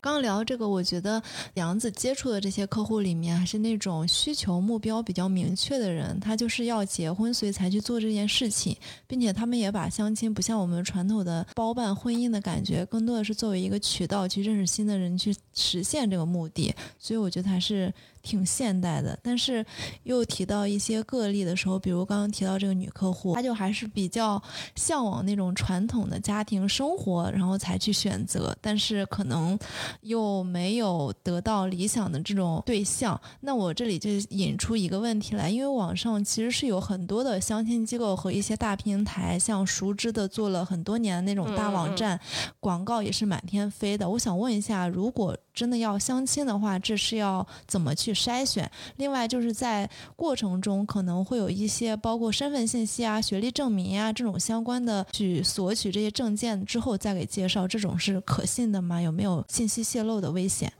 [0.00, 1.22] 刚聊这个，我觉得
[1.54, 16.74] 杨子接触的这些客户里面，还是那种需求目标比较明确的人，他就是要结婚，所以才去做这件事情，并且他们也把相亲不像我们传统的包办婚姻的感觉，更多的是作为一个渠道去认识新的人，去实现这个目的。
[16.98, 17.92] 所以我觉得还是。
[18.20, 19.64] 挺现代的，但是
[20.02, 24.42] 又提到一些个例的时候，比如刚刚提到这个女客户，她就还是比较
[24.74, 29.58] 向往那种传统的家庭生活，然后才去选择，但是可能
[30.00, 33.20] 又没有得到理想的这种对象。
[33.40, 42.18] 那我这里就引出一个问题来，因为网上其实是有很多的相亲机构和一些大平台，像熟知的做了很多年的那种大网站，
[42.60, 44.08] 广告也是满天飞的。
[44.10, 48.70] 我想问一下，如果真的要相亲的话，这是要怎么去筛选？
[48.94, 59.02] 另外，就是在过程中可能会有一些包括身份信息啊、学历证明啊这种相关的，去索取这些证件之后再给介绍，这种是可信的吗？
[59.02, 60.72] 有没有信息泄露的危险？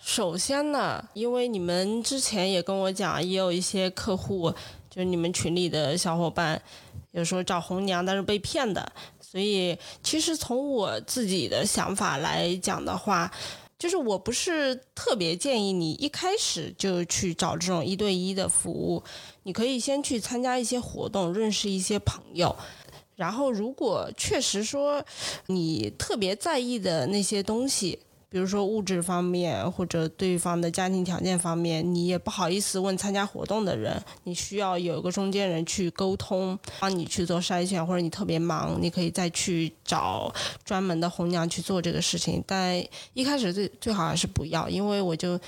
[0.00, 4.48] 首先呢，因为你们之前也跟我讲，也有一些客户，
[4.88, 6.62] 就是你们群里的小伙伴，
[7.10, 13.28] 有时候找红娘，但是被骗的，所以其实从我自己的想法来讲的话。
[13.84, 19.02] 就是我不是特别建议你一开始就去找这种一对一的服务，
[19.42, 22.56] 你可以先去参加一些活动，认识一些朋友，
[23.14, 25.04] 然后如果确实说
[25.48, 27.98] 你特别在意的那些东西。
[28.34, 42.42] 比如说物质方面，或者对方的家庭条件方面，你也不好意思问参加活动的人，你需要有一个中间人去沟通，帮你去做筛选，或者你特别忙，你可以再去找专门的红娘去做这个事情。
[42.44, 45.38] 但一开始最最好还是不要，因为我就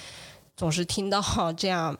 [0.56, 1.20] 总是听到
[1.58, 1.98] 这样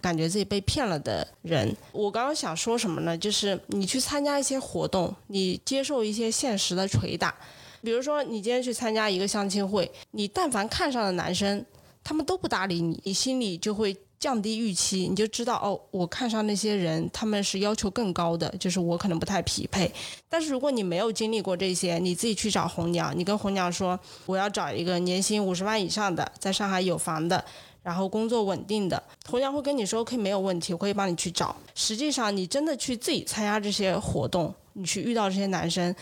[0.00, 1.76] 感觉自己被骗了的人。
[1.92, 3.18] 我刚刚想说什么呢？
[3.18, 7.34] 就是你去参加一些活动，你接受一些现实的捶打。
[7.82, 11.64] 比如说，你今天去参加一个相亲会，你但凡看上的男生，
[12.04, 19.90] 他们都不搭理你，你心里就会降低预期，你就知道哦，我看上那些人，他们是要求更高的，就是我可能不太匹配。
[20.28, 27.44] 但是如果你没有经历过这些，你自己去找红娘，你跟红娘说我要找一个年薪五十万以上的，在上海有房的，
[27.82, 31.56] 然后工作稳定的，红娘会跟你说可以没有问题，我可以帮你去找。
[31.74, 35.92] 实际上，你真的去自己参加这些活动，你去遇到这些男生。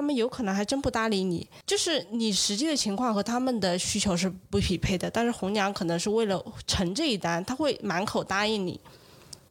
[0.00, 5.10] 他们有可能还真不搭理你，就是你实际的情况和他们的需求是不匹配的。
[5.10, 8.80] 但是红娘可能是为了成这一单，他会满口答应你，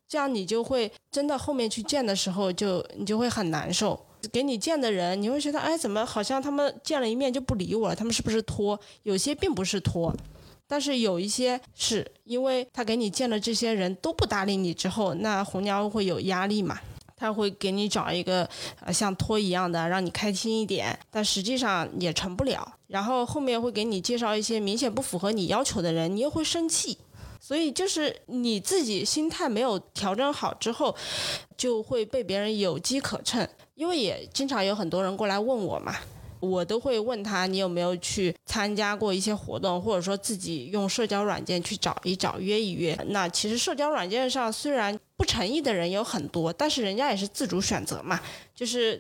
[0.08, 4.04] 这样你就会真的后面去见的时候，就你就会很难受。
[4.32, 7.96] 给你见的人，你会觉得，哎，怎么好像他们见了一面就不理我了？
[7.96, 8.80] 他们是不是拖？
[9.04, 10.12] 有些并不是拖，
[10.68, 16.80] 但是有一些是因为他给你见了这些人都不搭理你之后，那红娘会有压力嘛？
[17.20, 18.48] 他会给你找一个
[18.80, 22.76] 呃像托一样的，让你开心一点，但实际上也成不了。
[22.88, 26.98] 然后后面会给你介绍一些明显不符合你要求的人，你又会生气。
[27.42, 30.96] 所以就是你自己心态没有调整好之后，
[31.58, 33.48] 就会被别人有机可乘。
[33.76, 35.96] 因为也经常有很多人过来问我嘛。
[36.42, 42.98] 我都会问他，你有没有去参加过一些活动，或者说自己用社交软件去找一找、约一约。
[43.10, 48.18] 那其实社交软件上虽然不诚意的人有很多，但是人家也是自主选择嘛。
[48.56, 49.00] 就是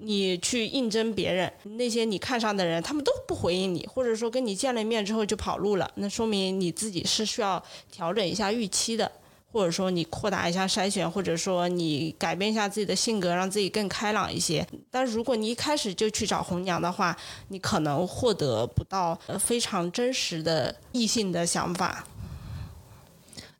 [0.00, 9.12] 你去应征别人，那些你看上的人，他们都不回应你，或者说跟你见了面之后就跑路了，那说明你自己是需要调整一下预期的。
[9.52, 14.64] 或者说你扩大一下筛选，或者说你改变一下自己的性格，让自己更开朗一些。
[14.92, 17.16] 但如果你一开始就去找红娘的话，
[17.48, 22.06] 你可能获得不到非常真实的异性的想法。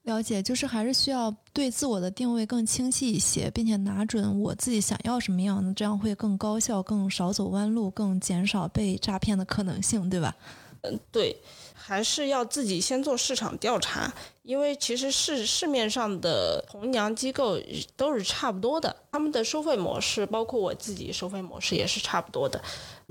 [0.04, 10.34] 了解，就是还是需要对自我的定位更清晰一些，并且拿准我自己想要什么样的，这样会更高效、更少走弯路、更减少被诈骗的可能性，对吧？
[10.82, 11.36] 嗯，对。
[11.74, 14.12] 还是要自己先做市场调查，
[14.42, 17.58] 因为其实市市面上的红娘机构
[17.96, 22.60] 都是差不多的，他们的收费模式，包括我自己收费模式也是差不多的。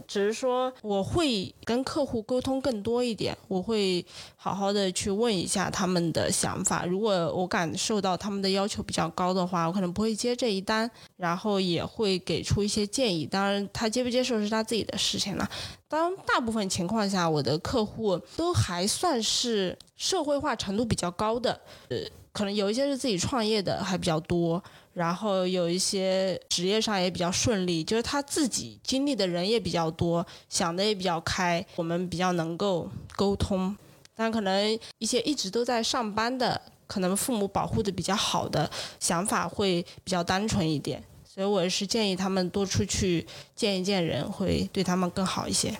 [0.08, 4.04] 只是说我会跟客户沟通更多一点，我会
[4.38, 6.86] 好好的去问一下他们的想法。
[6.86, 13.26] 如果我感受到他们的要求比较高的话，我可能不会接这一单，然后也会给出一些建议。
[13.26, 15.50] 当然，他接不接受是他自己的事情了。
[15.90, 21.60] 当大部分情况下，我的客户都还算是社会化程度比较高的，
[21.90, 21.98] 呃，
[22.32, 24.64] 可能有一些是自己创业的还比较多。
[24.94, 33.74] 然后有一些职业上也比较顺利，就是他自己经历的人也比较多，想的也比较开，我们比较能够沟通。
[34.14, 45.74] 但可能一些一直都在上班的，可能父母保护的比较好的，想法会比较单纯一点，所以我是建议他们多出去见一见人，会对他们更好一些。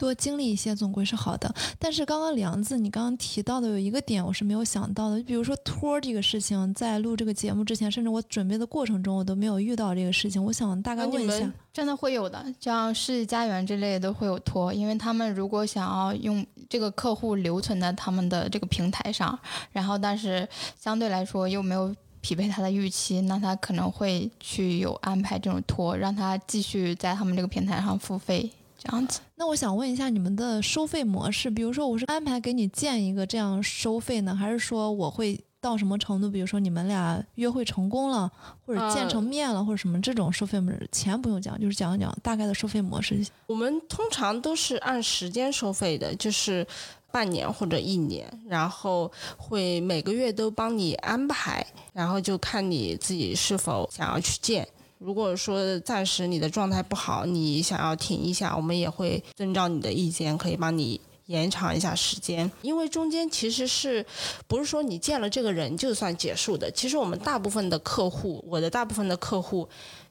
[0.00, 10.42] 多经历一些总归是好的，但是刚刚梁子，你刚刚提到的有一个点我是没有想到的，就比如说托这个事情，在录这个节目之前，甚至我准备的过程中，我都没有遇到这个事情。
[10.42, 19.38] 我想大概问一下，真的会有的，像世纪佳缘之类的都会有托，因为他们如果想要用这个客户留存在他们的这个平台上，
[19.70, 20.48] 然后但是
[20.80, 28.50] 相对来说又没有匹配他的预期，那他可能会去有安排这种托，让他继续在他们这个平台上付费。
[28.82, 36.30] 这样子，那我想问一下你们的收费模式，比如说我是安排给你建一个这样收费呢，还是说我会到什么程度？
[36.30, 38.30] 比如说你们俩约会成功了，
[38.64, 43.22] 或者见成面了，或者什么这种收费模式，钱不用讲，就是讲一讲大概的收费模式。
[43.46, 46.66] 我们通常都是按时间收费的，就是
[47.12, 54.66] 半年或者一年，然后会每个月都帮你安排，然后就看你自己是否想要去见。
[55.00, 62.48] 如果说暂时你的状态不好，你想要停一下，我们也会遵照你的意见，可以帮你延长一下时间。
[62.60, 64.04] 因为中间其实是
[64.46, 66.70] 不是说你见了这个人就算结束的？
[66.72, 69.66] 其实我们大部分的客户，我的大部分的客户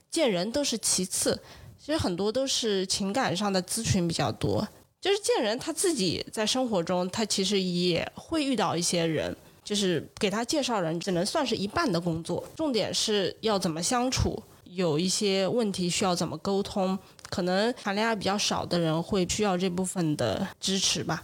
[0.10, 1.40] 见人都是其次，
[1.78, 4.68] 其实很多都是情感上的咨询比较多。
[5.00, 12.44] 就是见人他自己在生活中，他其实也会遇到一些人，就是给他介绍人，只能算是一半的工作。
[12.56, 14.42] 重点是要怎么相处。
[14.72, 16.98] 有一些问题需要怎么沟通，
[17.30, 21.24] 可能谈恋爱比较少的人会需要这部分的支持吧。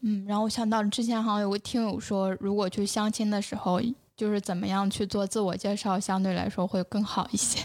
[0.00, 3.80] 嗯，然后我想到之前好像有个听友说，如果去相亲的时候，
[4.16, 7.60] 就是怎么样去做自我介绍，相对来说会更好一些。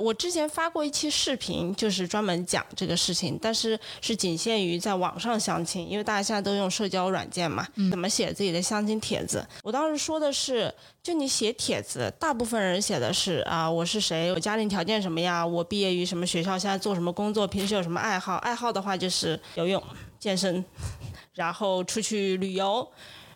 [0.00, 9.46] 我之前发过一期视频，就是专门讲这个事情，但是是仅限于在网上相亲，因为大家现在都用社交软件嘛，怎么写自己的相亲帖子？
[9.62, 18.36] 我当时说的是，就你写帖子，大部分人写的是啊，我是谁，我家庭条件什么呀，我毕业于什么学校，现在做什么工作，平时有什么爱好？
[18.36, 19.82] 爱好的话就是游泳、
[20.18, 20.64] 健身，
[21.34, 22.88] 然后出去旅游，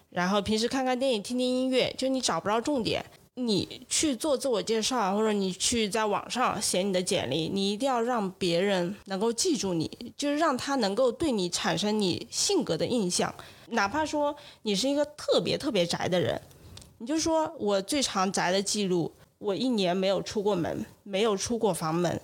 [0.08, 3.04] 然后平时看看电影、听听音乐，就你找不着重点。
[3.36, 13.34] 你去做自我介绍，或者你去在网上写你的简历，你一定要让别人能够记住你，就是让他能够对你产生你性格的印象。
[13.70, 16.40] 哪怕说你是一个特别特别宅的人，
[16.98, 22.20] 你就说我最长宅的记录，我一年没有出过门，没有出过房门。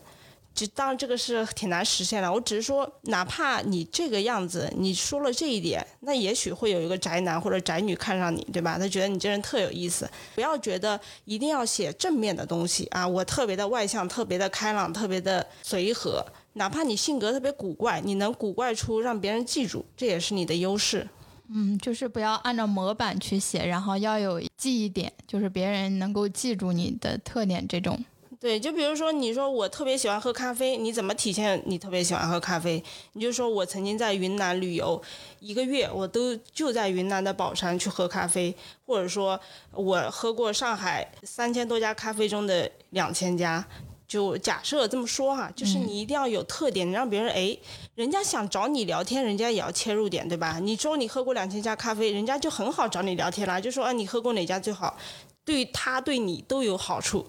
[0.54, 8.78] 就当然这个是挺难实现的，我只是说，哪怕你这个样子，你说了这一点，那也许会有一个宅男或者宅女看上你，对吧？
[8.78, 10.10] 他觉得你这人特有意思。
[10.34, 16.24] 不要觉得一定要写正面的东西啊，我特别的外向，特别的开朗，特别的随和。
[16.54, 21.08] 哪怕你性格特别古怪，你能古怪出让别人记住，这也是你的优势。
[21.48, 28.04] 嗯，就是不要按照模板去写，然后要有记忆点，就是别人能够记住你的特点这种。
[28.40, 32.82] 对，就比如说，你说我特别喜欢喝咖啡，你怎么体现你特别喜欢喝咖啡？
[33.12, 35.00] 你就说我曾经在云南旅游
[35.40, 39.38] 一个月，我都就在云南的宝山去喝咖啡，或者说
[39.72, 43.62] 我喝过上海三千多家咖啡中的两千家，
[44.08, 47.54] 就假设这么说哈，就是你一定要有特点，你让别人哎，
[47.94, 50.58] 人家想找你聊天，人家也要切入点，对吧？
[50.62, 54.96] 你说你喝过两千家咖啡，人家就很好找你聊天啦，就说啊，你喝过哪家最好，
[55.44, 57.26] 对他对你都有好处。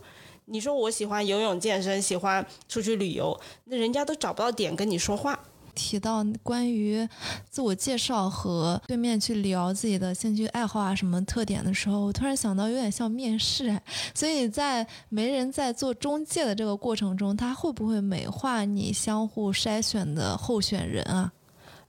[0.52, 5.40] 你说我喜欢游泳健身，喜欢出去旅游，那人家都找不到点跟你说话。
[5.74, 7.08] 提到关于
[7.50, 13.80] 自我介绍和对面去聊自己的兴趣爱好啊什么特点的时候，我突然想到有点像面试。
[14.14, 21.32] 所以在没人在做中介的这个过程中，他会不会美化你相互筛选的候选人啊？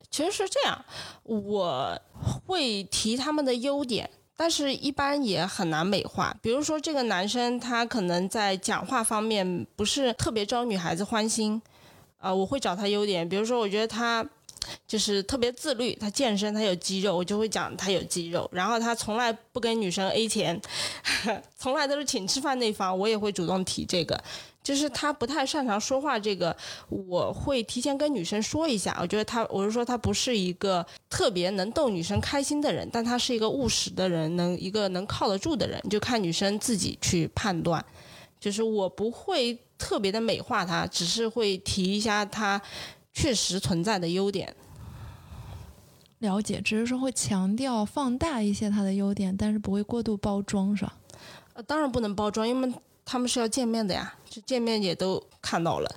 [0.09, 0.85] 其实是这样，
[1.25, 2.01] 我
[2.47, 4.09] 会提他们的优点。
[4.37, 6.37] 但是，一般也很难美化。
[6.43, 11.61] 比如说，这个男生他可能在讲话方面不是特别招女孩子欢心，
[12.19, 13.29] 啊，我会找他优点。
[13.29, 14.27] 比如说，我觉得他
[14.87, 18.49] 就是特别自律，他健身，他有肌肉，我就会讲他有肌肉。
[18.53, 20.61] 然后他从来不跟女生 A 钱，
[21.57, 24.23] 从来都是请吃饭那方，我也会主动提这个。
[24.63, 26.57] 就是他不太擅长说话，这个
[26.89, 28.97] 我会提前跟女生说一下。
[29.01, 37.85] 我觉得他，我是说他不是一个特别能逗女生开心的人，但他是一个务实的人，能一个能靠得住的人，就看女生自己去判断。
[38.39, 42.63] 就是我不会特别的美化他，只是会提一下他
[43.13, 44.55] 确实存在的优点。
[46.19, 50.97] 了解，只是说会强调放大一些它的优点，但是不会过度包装，是吧？
[51.55, 52.73] 呃，当然不能包装，因为
[53.05, 55.91] 他们是要见面的呀，就见面也都看到了。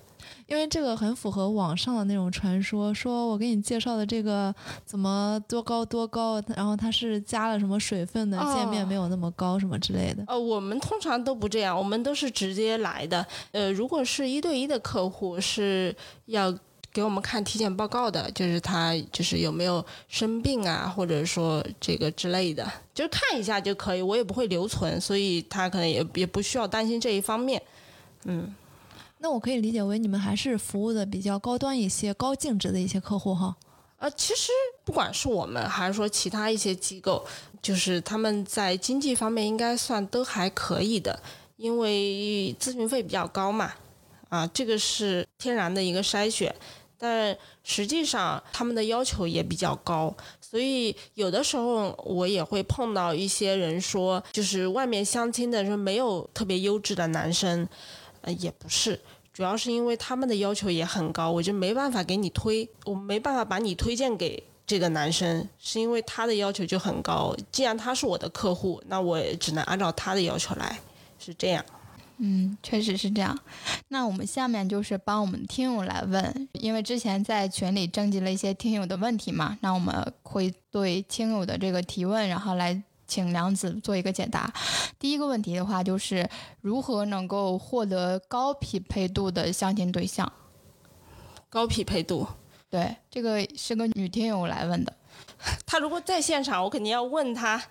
[0.47, 4.53] 因为这个很符合网上的那种传说，说我给你介绍的这个
[4.83, 10.23] 怎么多高多高，然后它是加了什么水分的，见面没有那么高什么之类的。
[10.25, 13.23] 呃，我们通常都不这样，我们都是直接来的。
[13.51, 15.95] 呃，如果是一对一的客户是
[16.25, 16.51] 要。
[16.95, 27.61] 给我们看体检报告的，就是他就是有没有生病啊，或者说这个之类的，就是看一下就可以，我也不会留存，所以他可能也也不需要担心这一方面。
[28.23, 28.55] 嗯，
[29.17, 33.53] 那我可以理解为你们还是服务的比较高端一些、高净值的一些客户哈。
[33.97, 34.49] 呃，其实
[34.85, 37.25] 不管是我们还是说其他一些机构，
[37.61, 41.21] 就是他们在经济方面应该算都还可以的，
[41.57, 43.73] 因为咨询费比较高嘛，
[44.29, 46.55] 啊，这个是天然的一个筛选。
[46.97, 57.67] 但实际上，他们的要求也比较高，所以有的时候我也会碰到一些人说，就是外面相亲的说没有特别优质的男生，
[58.21, 58.99] 呃，也不是，
[59.33, 67.35] 主要是因为他们的要求也很高，我就没办法给你推，我没办法把你推荐给这个男生，是因为他的要求就很高。
[67.51, 70.79] 既然他是我的客户，那我只能按照他的要求来，
[71.19, 71.63] 是这样。
[72.17, 73.37] 嗯，确实是这样。
[73.89, 84.53] 那我们下面就是帮我们听友来问，因为之前在群里征集了一些听友的问题嘛，那我们会对听友的这个提问，然后来请梁子做一个解答。
[84.97, 86.29] 第一个问题的话，就是
[86.61, 90.31] 如何能够获得高匹配度的相亲对象？
[91.49, 92.27] 高匹配度，
[92.69, 94.93] 对，这个是个女听友来问的。
[95.65, 97.61] 他如果在现场，我肯定要问他。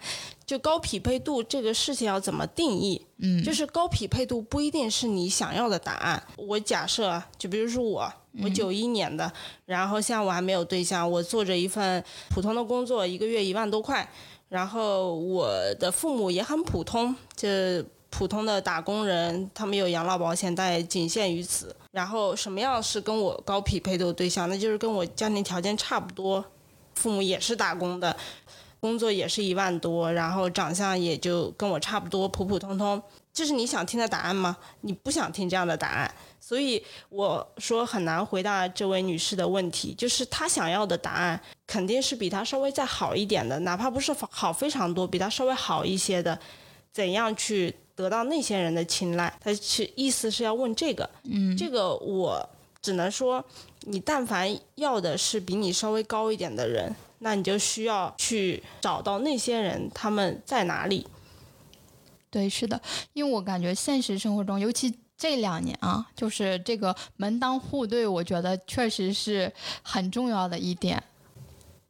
[0.46, 3.00] 就高匹配度这个事情要怎么定义？
[3.16, 6.22] 嗯，就是高匹配度不一定是你想要的答案。
[6.36, 8.12] 我假设，就比如说我，
[8.42, 9.32] 我九一年的，
[9.64, 14.06] 然后像我还没有对象，我做着一份普通的工作，一个月一万多块，
[14.50, 15.48] 然后我
[15.80, 17.48] 的父母也很普通，就
[18.10, 21.74] 普通的打工人，他们有养老保险，但也仅限于此。
[21.90, 24.46] 然后什么样是跟我高匹配度对象？
[24.50, 26.44] 那就是跟我家庭条件差不多，
[26.94, 28.16] 父母也是打工的。
[28.80, 33.02] 工作也是一万多，然后长相也就跟我差不多，普普通通。
[33.32, 34.54] 这是你想听的答案吗？
[34.82, 39.94] 你不想听这样的答案，所以我说很难回答这位女士的问题。
[39.94, 46.38] 就是她想要的答案肯定是比她稍微再好一点的，哪怕不是好非常多，比她稍微好一些的。
[46.92, 49.32] 怎样去得到那些人的青睐？
[49.40, 51.08] 她是意思是要问这个。
[51.24, 52.46] 嗯，这个我
[52.84, 53.42] 只能说，
[53.80, 56.94] 你但凡要的是比你稍微高一点的人。
[57.20, 61.06] 那你就需要去找到那些人，他们在哪里？
[62.28, 62.78] 对，是的，
[63.14, 69.50] 因为我感觉现实生活中，尤其这两年啊，就是这个门当户对，我觉得确实是
[69.82, 71.02] 很重要的一点。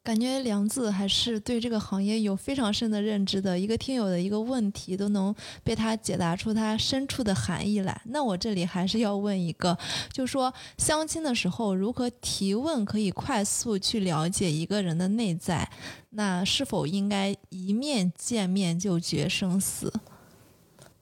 [0.05, 5.35] 感觉梁子还是对这个行业有非常深的认知的，一个听友的一个问题都能
[5.65, 7.99] 被他解答出他深处的含义来。
[8.05, 9.79] 那我这里还是要问一个，
[10.13, 15.67] 就说相亲的时候如何提问可以快速去了解一个人的内在？
[16.11, 19.91] 那是否应该一面见面就决生死？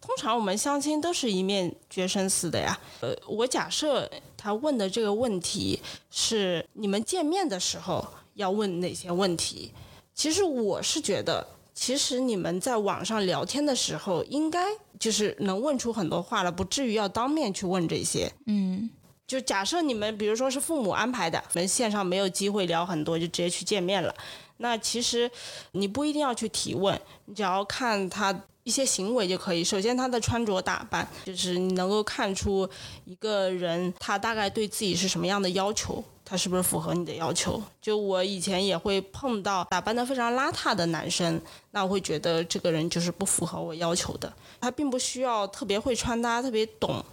[0.01, 2.79] 通常我们相亲都是一面决生死的呀。
[3.01, 8.07] 呃，我假设他问的这个问题是你们见面的时候。
[8.35, 9.73] 要问哪些问题？
[10.15, 14.61] 其实我是觉得，其实你们在网上聊天的时候，应该
[14.99, 18.31] 就是能问出很多话了，不至于要当面去问这些。
[18.47, 18.91] 嗯，
[19.27, 24.15] 就假设你们比如说是父母安排的，可能线上没有机会聊很多，就直接去见面了。
[24.59, 25.31] 那其实
[25.73, 29.65] 你不一定要去提问，你只要看他一些行为就可以。
[29.65, 32.69] 首先，他的穿着打扮，就是你能够看出
[33.05, 36.05] 一个人他大概对自己是什么样的要求。
[36.25, 37.61] 他是不是符合你的要求？
[37.81, 41.41] 就我以前也会碰到打扮得非常邋遢的男生，
[41.73, 44.33] 那我会觉得这个人就是不符合我要求的。
[44.61, 47.05] 他并不需要特别会穿搭、特别懂，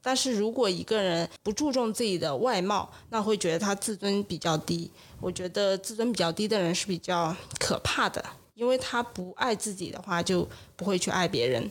[0.00, 4.90] 但是如果一个人不注重自己的外貌，那会觉得他自尊比较低。
[5.20, 8.24] 我觉得自尊比较低的人是比较可怕的，
[8.54, 11.70] 因为他不爱自己的话，就不会去爱别人。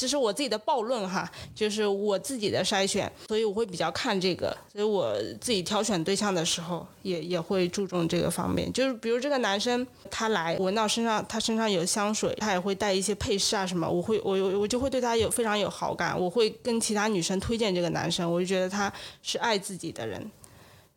[0.00, 8.72] 这是我自己的暴论哈，就是我自己的筛选，所以我会比较看这个，所以我自己挑选对象的时候也也会注重这个方面。
[8.72, 18.90] 就是比如这个男生他来闻到身上，他身上有香水，他也会带一些配饰啊什么，我会我我就会对他有非常有好感，我会跟其他女生推荐这个男生，我就觉得他
[19.22, 20.30] 是爱自己的人。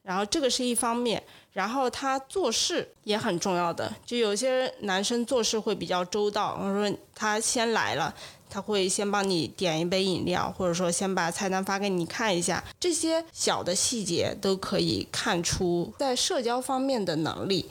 [0.01, 1.21] 然后这个是一方面，
[1.53, 8.13] 然后他做事也很重要的，就有些男生做事会比较周到，我说他先来了。
[8.53, 17.67] 他会先帮你点一杯饮料，或者说先把菜单发给你看一下，这些小的细节都可以看出在社交方面的能力。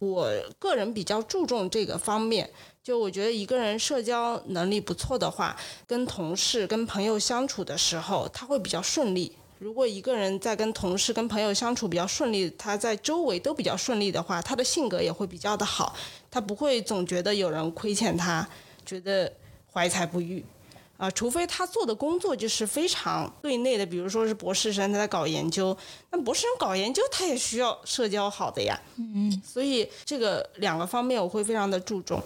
[0.00, 2.48] 我个人比较注重这个方面，
[2.82, 5.54] 就我觉得一个人社交能力不错的话，
[5.86, 9.36] 跟同事、跟朋友相处的时候，他会比较顺利。
[9.58, 15.94] 如果一个人在跟同事、跟朋友相处比较顺利，他在周围都比较顺利的话，他的性格也会比较的好，
[16.30, 18.48] 他不会总觉得有人亏欠他，
[18.86, 19.30] 觉得。
[19.74, 20.44] 怀才不遇，
[20.96, 25.76] 啊，除非他做的工作就是非常对内的，比如说是博士生他在搞研究，
[26.10, 32.22] 那博士生搞研究他也需要社交好的呀，嗯，所以这个两个方面我会非常的注重。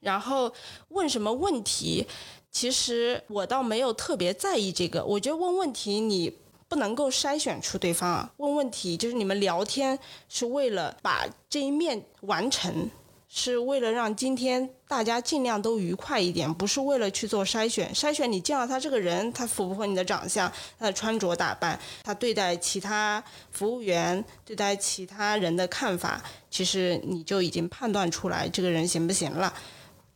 [0.00, 0.52] 然后
[0.88, 2.06] 问什么问题，
[2.50, 6.30] 其实我倒没有特别在意这个，我觉得问问题你
[6.68, 9.98] 不能够筛选出对方啊，问问题就是你们聊天
[10.28, 12.90] 是为了把这一面完成。
[13.32, 17.94] 是为了让今天大家尽量都愉快一点，不是为了去做筛选。
[17.94, 23.22] 筛选你见到他这个人，他符不符合你的长相、他的穿着打扮、他对待其他
[23.52, 26.20] 服务员、对待其他人的看法，
[26.50, 29.54] 其实你就已经判断出来这个人行不行了。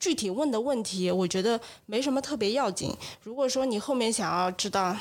[0.01, 2.93] 具体问的问题，我觉得没什么特别要紧。
[3.23, 4.95] 如果说你后面想要知道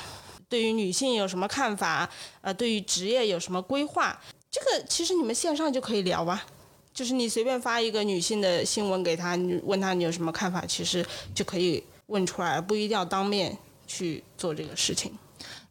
[0.48, 2.08] 对于女性有什么看法，
[2.42, 4.16] 呃，对于职业有什么规划，
[4.52, 6.46] 这个其实你们线上就可以聊吧。
[6.94, 15.12] 就是你随便发一个女性的新闻给他，你问他你有什么看法，其实就可以问出来，不一定要当面去做这个事情。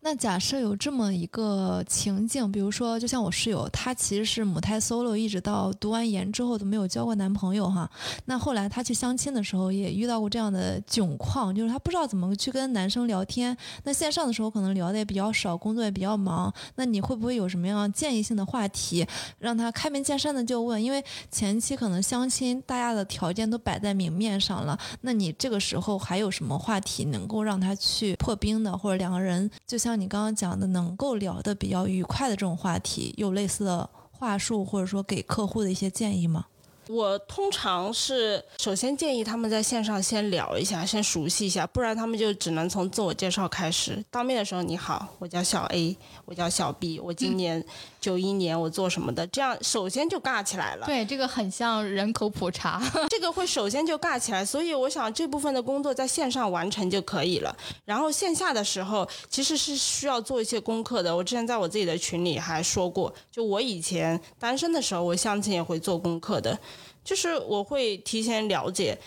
[0.06, 7.90] 那假设有这么一个情境，比如说，就像我室友，她其实是母胎 solo，一直到读完研之后都没有交过男朋友哈。
[8.26, 13.56] 那后来她去相亲的时候也遇到过这样的窘况，就是她不知道怎么去跟男生聊天。
[13.86, 16.54] 那线上的时候可能聊的也比较少，工作也比较忙。
[16.76, 19.08] 那你会不会有什么样建议性的话题，
[19.40, 20.84] 让她开门见山的就问？
[20.84, 21.02] 因为
[21.32, 29.93] 前期可能相亲，大家的条件都摆在明面上了，那你这个时候还有什么话题能够让她去破冰的，或者两个人就像。
[29.96, 36.46] 你刚刚讲的能够聊的比较愉快的这种话题，有类似的话术，或者说给客户的一些建议吗？
[36.88, 44.04] 我通常是首先建议他们在线上先聊一下，先熟悉一下，不然他们就只能从自我介绍开始。
[44.12, 47.64] 当面的时候，你好，我叫小 A，我叫小 B，我今年
[48.02, 49.26] 九一年，我做什么的？
[49.28, 50.86] 这样首先就尬起来了。
[50.86, 54.44] 对，这个很像人口普查， 这个会首先就尬起来。
[54.44, 57.56] 所以我想这部分的工作在线上完成就可以了。
[57.86, 61.16] 然后线下的时候其实是需要做一些功课的。
[61.16, 66.58] 我之前在我自己的群里还说过，就我以前单身的时候，我相亲也会做功课的。
[67.04, 68.98] 就是我会提前了解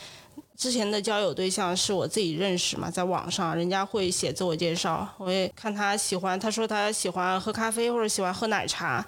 [0.56, 9.06] 之前的交友对象是我自己认识嘛，在网上人家会写自我介绍，我也看他喜欢，他说他喜欢喝咖啡或者喜欢喝奶茶，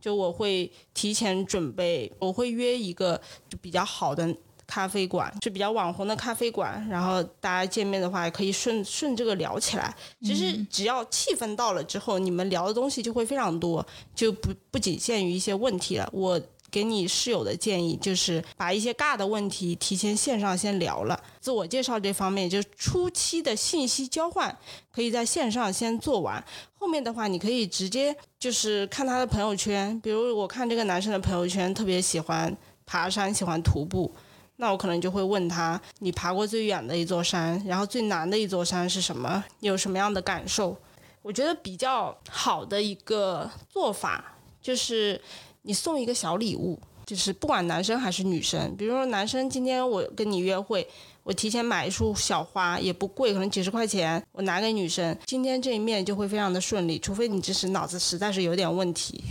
[0.00, 4.34] 就我会提前准备，我会约一个就比较好的
[4.66, 9.94] 咖啡馆，就比较网红的咖啡馆，然后大家见面的话也可以顺顺这个聊起来。
[10.22, 16.08] 其实只要气氛到了之后，你们聊的东西就会非常多，就不不仅限于一些问题了。
[16.12, 16.40] 我。
[16.70, 24.56] 给你室友的建议就是把一些尬的问题提前线上先聊了，自我介绍这方面就初期的信息交换
[24.92, 26.42] 可以在线上先做完，
[26.78, 32.56] 后面的话你可以直接就是看他的朋友圈，比如我看这个男生的朋友圈特别喜欢
[32.86, 34.12] 爬山，喜欢徒步，
[34.56, 39.44] 那我可能就会问他你爬过最远的一座山，然后最难的一座山是什么？
[39.60, 40.76] 有什么样的感受？
[41.22, 45.20] 我觉得比较好的一个做法就是。
[45.62, 50.86] 你送一个小礼物，就是不管男生还是女生，比如说男生今天我跟你约会，
[51.22, 59.22] 我提前买一束小花，也不贵，可能几十块钱，我拿给女生，今天这一面就会非常的顺利，除非你就是脑子实在是有点问题，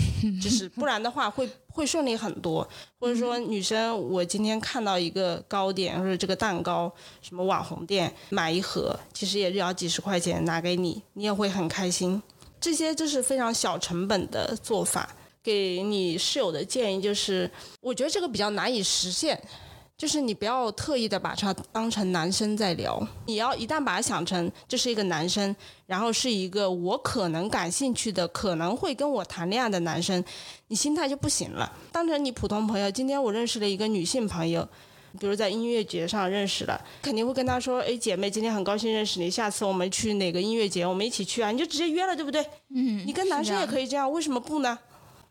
[0.41, 2.67] 就 是不然的话会会顺利很多。
[2.99, 12.21] 或者说女生，我今天看到一个糕点或者这个蛋糕，什么网红店买一盒，其实也只要几十块钱拿给你，你也会很开心。
[12.61, 15.15] 这些就是非常小成本的做法。
[15.49, 17.49] 给你室友的建议就是，
[17.81, 19.41] 我觉得这个比较难以实现，
[19.97, 25.55] 就是你不要特意的把他当成男生在聊，你要一旦把他想成这是一个男生，
[25.87, 30.23] 然后是一个我可能感兴趣的、可能会跟我谈恋爱的男生，
[30.67, 31.75] 你心态就不行了。
[31.91, 34.69] 当成你普通朋友，今天我认识了一个女性朋友，
[35.19, 42.45] 比如在音乐节上认识了，肯定会跟他说：“哎，姐妹，今天很高兴认识你，下次我们去哪个音乐节，我们一起去啊？”你就直接约了，对不对？
[42.75, 43.79] 嗯，你跟男生也可。
[43.79, 44.77] 以这样，为什么不呢？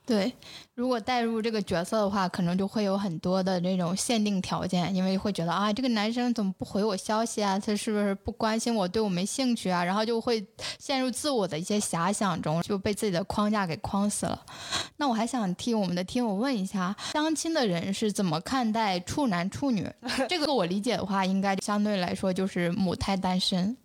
[0.08, 0.32] 对，
[0.74, 7.58] 如果带入这个角色的话，可能就会有很多的这种限定条件，因为会觉得啊，这个男生怎么不回我消息啊？
[7.58, 9.84] 他是不是不关心我，对我没兴趣啊？
[9.84, 10.42] 然后就会
[10.78, 14.40] 陷入自我的一些遐想中，就被自己的框架给框死了。
[14.96, 19.86] 那我还想替我们的听友问一下，相亲的人是怎么看待处男处女？
[20.26, 23.76] 这个我理解的话，应该相对来说就是母胎单身。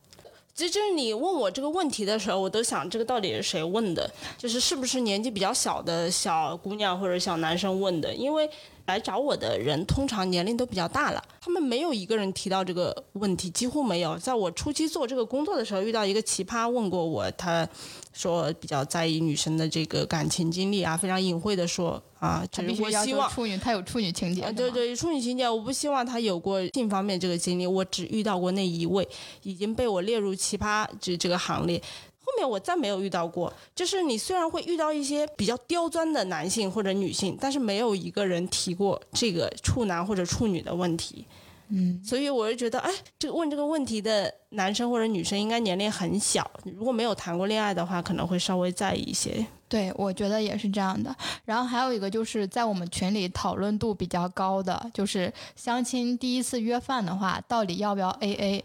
[0.56, 8.14] 其实就是你问我这个问题的时候，我都想这个到底是谁问的，就是是不是年纪比较小的小姑娘或者小男生问的？
[8.14, 8.48] 因为
[8.86, 14.18] 来找我的人通常年龄都比较大了，他们没有一个人提到这个问题，几乎没有。
[14.18, 17.68] 在我初期做这个工作的时候，遇到一个奇葩问过我，他
[18.12, 24.42] 说比较在意女生的这个感情经历啊，非常隐晦的说啊，他就是我希望处女，他有处女情节。
[24.42, 29.08] 啊，对对，处女情节，我不希望他有过性方面这个经历，我只遇到过那一位，
[29.44, 31.82] 已经被我列入奇葩这这个行列。
[32.26, 41.26] 后面我再没有遇到过，就是你虽然会遇到一些比较刁钻的男性或者女性，但是没有一个人提过这个处男或者处女的问题。
[41.70, 49.46] 嗯，所以我就觉得，哎，这个问这个问题的男生或者女生应该年龄很小，如果没有谈过恋爱的话，可能会稍微在意一些。
[49.68, 51.16] 对，我觉得也是这样的。
[51.46, 58.62] 然后还有一个就是在我们群里讨论度比较高的，就是相亲第一次约饭的话，到底要不要 AA？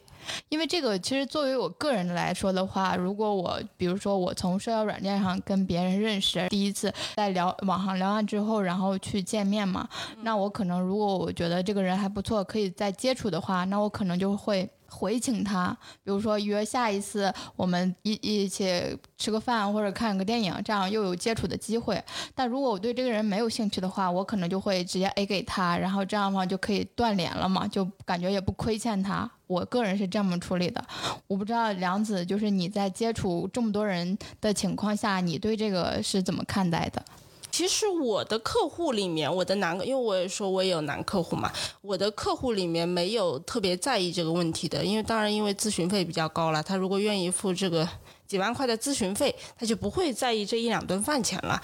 [0.48, 9.88] 因为这个其实作为我个人来说的话，如果我比如说我从社交软件上跟别人认识，第一次在聊网上聊完之后，然后去见面嘛，
[10.22, 14.68] 那我可能如果我觉得这个人还不错，可以再接触的话，那我可能就会。
[14.90, 15.68] 回请他，
[16.02, 22.02] 比如说约下一次我们一一起吃个饭或者看个电影，这样又有接触的机会。
[22.34, 29.30] 但如果我对这个人没有兴趣的话，我可能就会直接 A 给他，然后这样的话就可以断联了嘛，就感觉也不亏欠他。
[29.48, 30.82] 我个人是这么处理的。
[31.26, 37.04] 我不知道梁子，就是你在接触这么多人的情况下，你对这个是怎么看待的？
[37.50, 47.88] 其实我的客户里面，我的男，因为我也说我也有男客户嘛，我的客户里面没有特别在意这个问题的，因为当然因为咨询费比较高了，他如果愿意付这个
[48.26, 51.60] 几万块的咨询费，他就不会在意这一两顿饭钱了。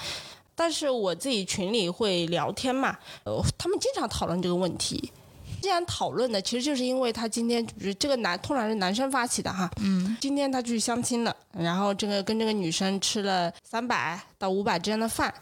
[0.57, 5.13] 但是我自己群里会聊天嘛，呃，他们经常讨论这个问题。
[5.65, 15.33] 既然讨论的，其实就是因为他今天，比如这个男通常是男生发起的哈，嗯，今天他去相亲了，然后这个跟这个女生吃了三百到五百之间的饭，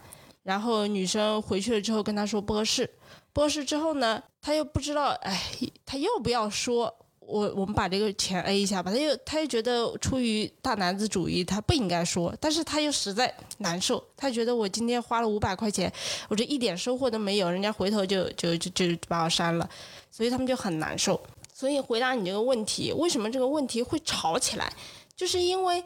[0.44, 2.88] 然后女生回去了之后跟他说不合适，
[3.32, 5.42] 不合适之后呢，他又不知道，哎，
[5.84, 6.94] 他要不要说
[7.26, 8.90] 我我们把这个钱 A 一下吧？
[8.90, 15.92] 他又他又觉得出于大男子主义，他不应该说，但是他又实在难受，他觉得我今天花了五百块钱，
[16.28, 19.68] 我这一点收获都没有，人家回头就就就就把我删了，
[20.10, 21.20] 所以他们就很难受。
[21.54, 24.72] 所以回答你这个问题，为什么这个问题会吵起来，
[25.16, 25.82] 就是因为。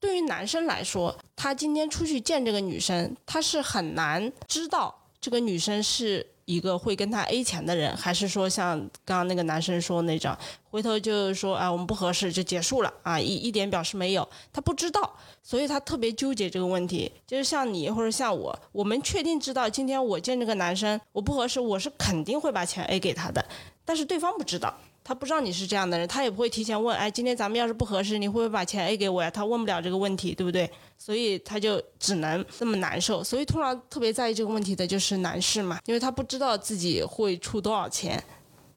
[0.00, 10.38] 对于男生来说，他今天出去见这个女生，他是很难知道这个女生是一个会跟他 A 钱的人，还是说像刚刚那个男生说那张，
[10.70, 17.10] 回头就是说啊我们不合适就结束了啊一一点表示没有，他不知道，所以他特别纠结这个问题。
[17.26, 23.44] 就是像你或者像我，我们确定知道今天我见这个男生我不合适，我是肯定会把钱 A 给他的，
[23.84, 24.74] 但是对方不知道。
[25.04, 29.30] 他不知道你是这样的人，他也不会提前问，哎，今天咱们要是不合适，你会不会把钱 A 给我呀？
[29.30, 30.68] 他问不了这个问题，对不对？
[30.96, 33.22] 所以他就只能这么难受。
[33.22, 38.22] 所以通常特别在意这个问题的就是男士嘛，因为他不知道自己会出多少钱。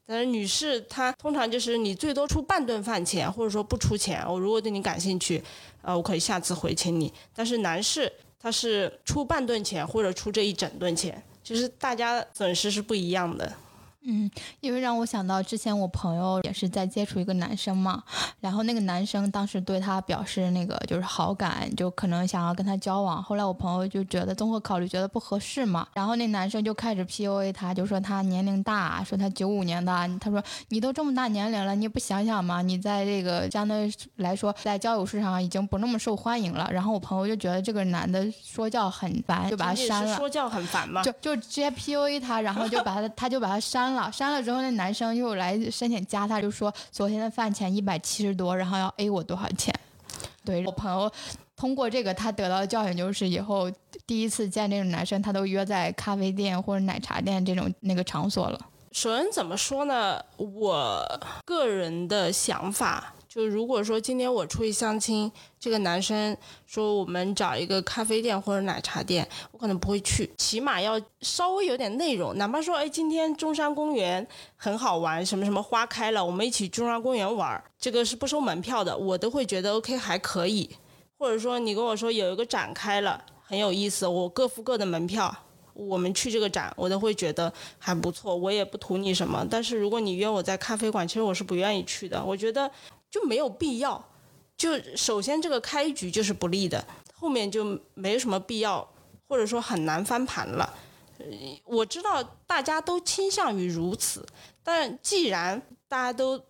[0.05, 4.23] 但是女士她通常就是你最多出半顿饭钱，或者说不出钱。
[4.25, 5.43] 我如果对你感兴趣，
[5.81, 7.13] 呃，我可以下次回请你。
[7.35, 13.51] 但是男士他是出半顿钱或者出这一整顿钱，就是大家损失是不一样的。
[14.03, 14.29] 嗯，
[14.61, 18.03] 因为让我想到之前我朋友也是在接触一个男生嘛，
[18.39, 23.21] 然后那个男生当时对他表示那个就是好感，就可能想要跟他交往。
[23.21, 32.61] 后来我朋友就觉得综合考虑觉得不合适嘛，然后那男生就开始 PUA 他，就说他年龄大，说他九五年的，他说你都这么大年龄了，你不想想吗？
[32.61, 36.69] 你在这个相对来说在交友市场已经不那么受欢迎了。
[36.71, 40.15] 然后我朋友就觉得这个男的说教很烦，就把他删了。
[40.15, 41.03] 说教很烦嘛。
[41.03, 49.73] 就就直接 PUA 他，然后就把他他就把他删了，删了之后那男生又来申请加他，就说昨天的饭钱一百七十多，然后要 A 我多少钱？
[50.45, 51.11] 对我朋友
[51.55, 53.69] 通过这个他得到的教训就是以后
[54.05, 58.59] 第一次见这种男生，他都约在咖啡店或者奶茶店这种那个场所了。
[58.91, 60.23] 首先怎么说呢？
[60.37, 66.35] 我个人的想法就如果说今天我出去相亲，这个男生
[66.65, 80.67] 说我们找一个咖啡店或者奶茶店，我可能不会去，起码要稍微有点内容，哪怕说哎今天中山公园很好玩，什么什么花开了，我们一起中山公园玩，这个是不收门票的，我都会觉得 OK 还可以。
[81.19, 85.31] 或者说你跟我说有一个展开了很有意思，我各付各的门票。
[85.79, 89.45] 我们去这个展，我都会觉得还不错，我也不图你什么。
[89.47, 92.25] 但是如果你约我在咖啡馆，其实我是不愿意去的。
[92.25, 92.67] 我觉得
[93.17, 94.03] 就没有必要。
[94.55, 98.87] 就首先这个开局就是不利的，后面就没什么必要，
[99.27, 100.77] 或者说很难翻盘了。
[101.63, 104.25] 我知道大家都倾向于如此，
[104.63, 106.43] 但既然大家都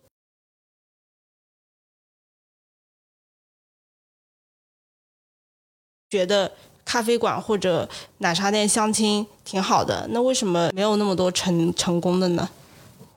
[6.10, 6.52] 觉得。
[6.88, 12.48] 咖啡馆或者奶茶店相亲挺好的，那为什么没有那么多成成功的呢？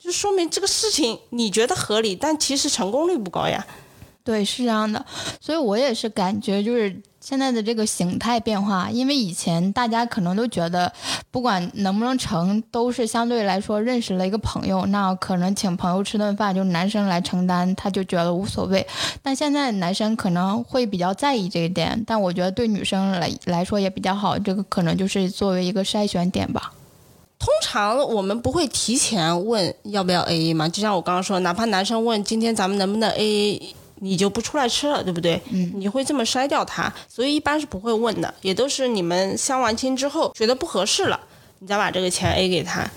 [0.02, 3.66] 就说明这个事情你觉得合理，但其实成功率不高呀。
[4.24, 5.06] 对，是这样的，
[5.40, 7.02] 所以我也是感觉就是。
[7.22, 10.92] 现在的这个形态变化，因为以前大家可能都觉得，
[11.30, 18.86] 不管能不能成，都是相对来说认识了一个朋友，那可能请朋友吃顿饭，就男生来承担，他就觉得无所谓。
[19.22, 26.74] 但现在男生可能会比较在意这一点，但我觉得对女生来来说也比较好，这个可能就是作为一个筛选点吧。
[27.42, 33.76] 通常我们不会提前问要不要 A A 嘛，就像我刚刚说，哪怕男生问今天咱们能不能 A A。
[34.04, 35.40] 你就不出来吃了，对不对？
[35.52, 41.20] 嗯，你会这么筛掉他，所以一般是不会问的，也都是你们相完亲之后觉得不合适了，
[41.60, 42.90] 你再把这个钱 A 给他，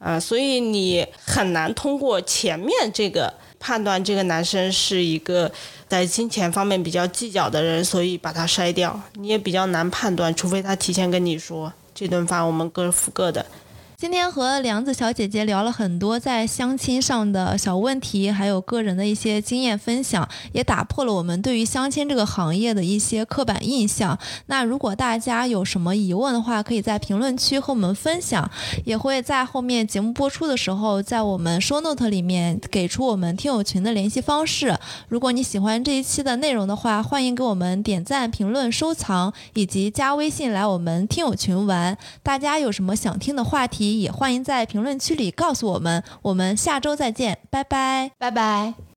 [0.00, 5.48] 啊，所以你很难通过前面这个判断这个男生是一个
[5.86, 13.46] 在金钱方面比较计较的人，所以把他筛掉，你也比较难判断，除非他提前跟你说这顿饭我们各付各的。
[14.00, 24.18] 今天和梁子小姐姐聊了很多在相亲上的小问题，还有个人的一些经验分享，也打破了我们对于相亲这个行业的一些刻板印象。
[24.46, 28.50] 那如果大家有什么疑问的话，可以在评论区和我们分享，
[28.86, 34.74] 也会在后面节目播出的时候，在我们 show note 里面给出我们听友群的联系方式。
[35.08, 41.98] 如果你喜欢这一期的内容的话，欢迎给我们点赞、评论、收藏，以及加微信来我们听友群玩。
[42.22, 43.89] 大家有什么想听的话题？
[43.98, 48.89] 也欢迎在评论区里告诉我们，我们下周再见，拜拜，拜拜。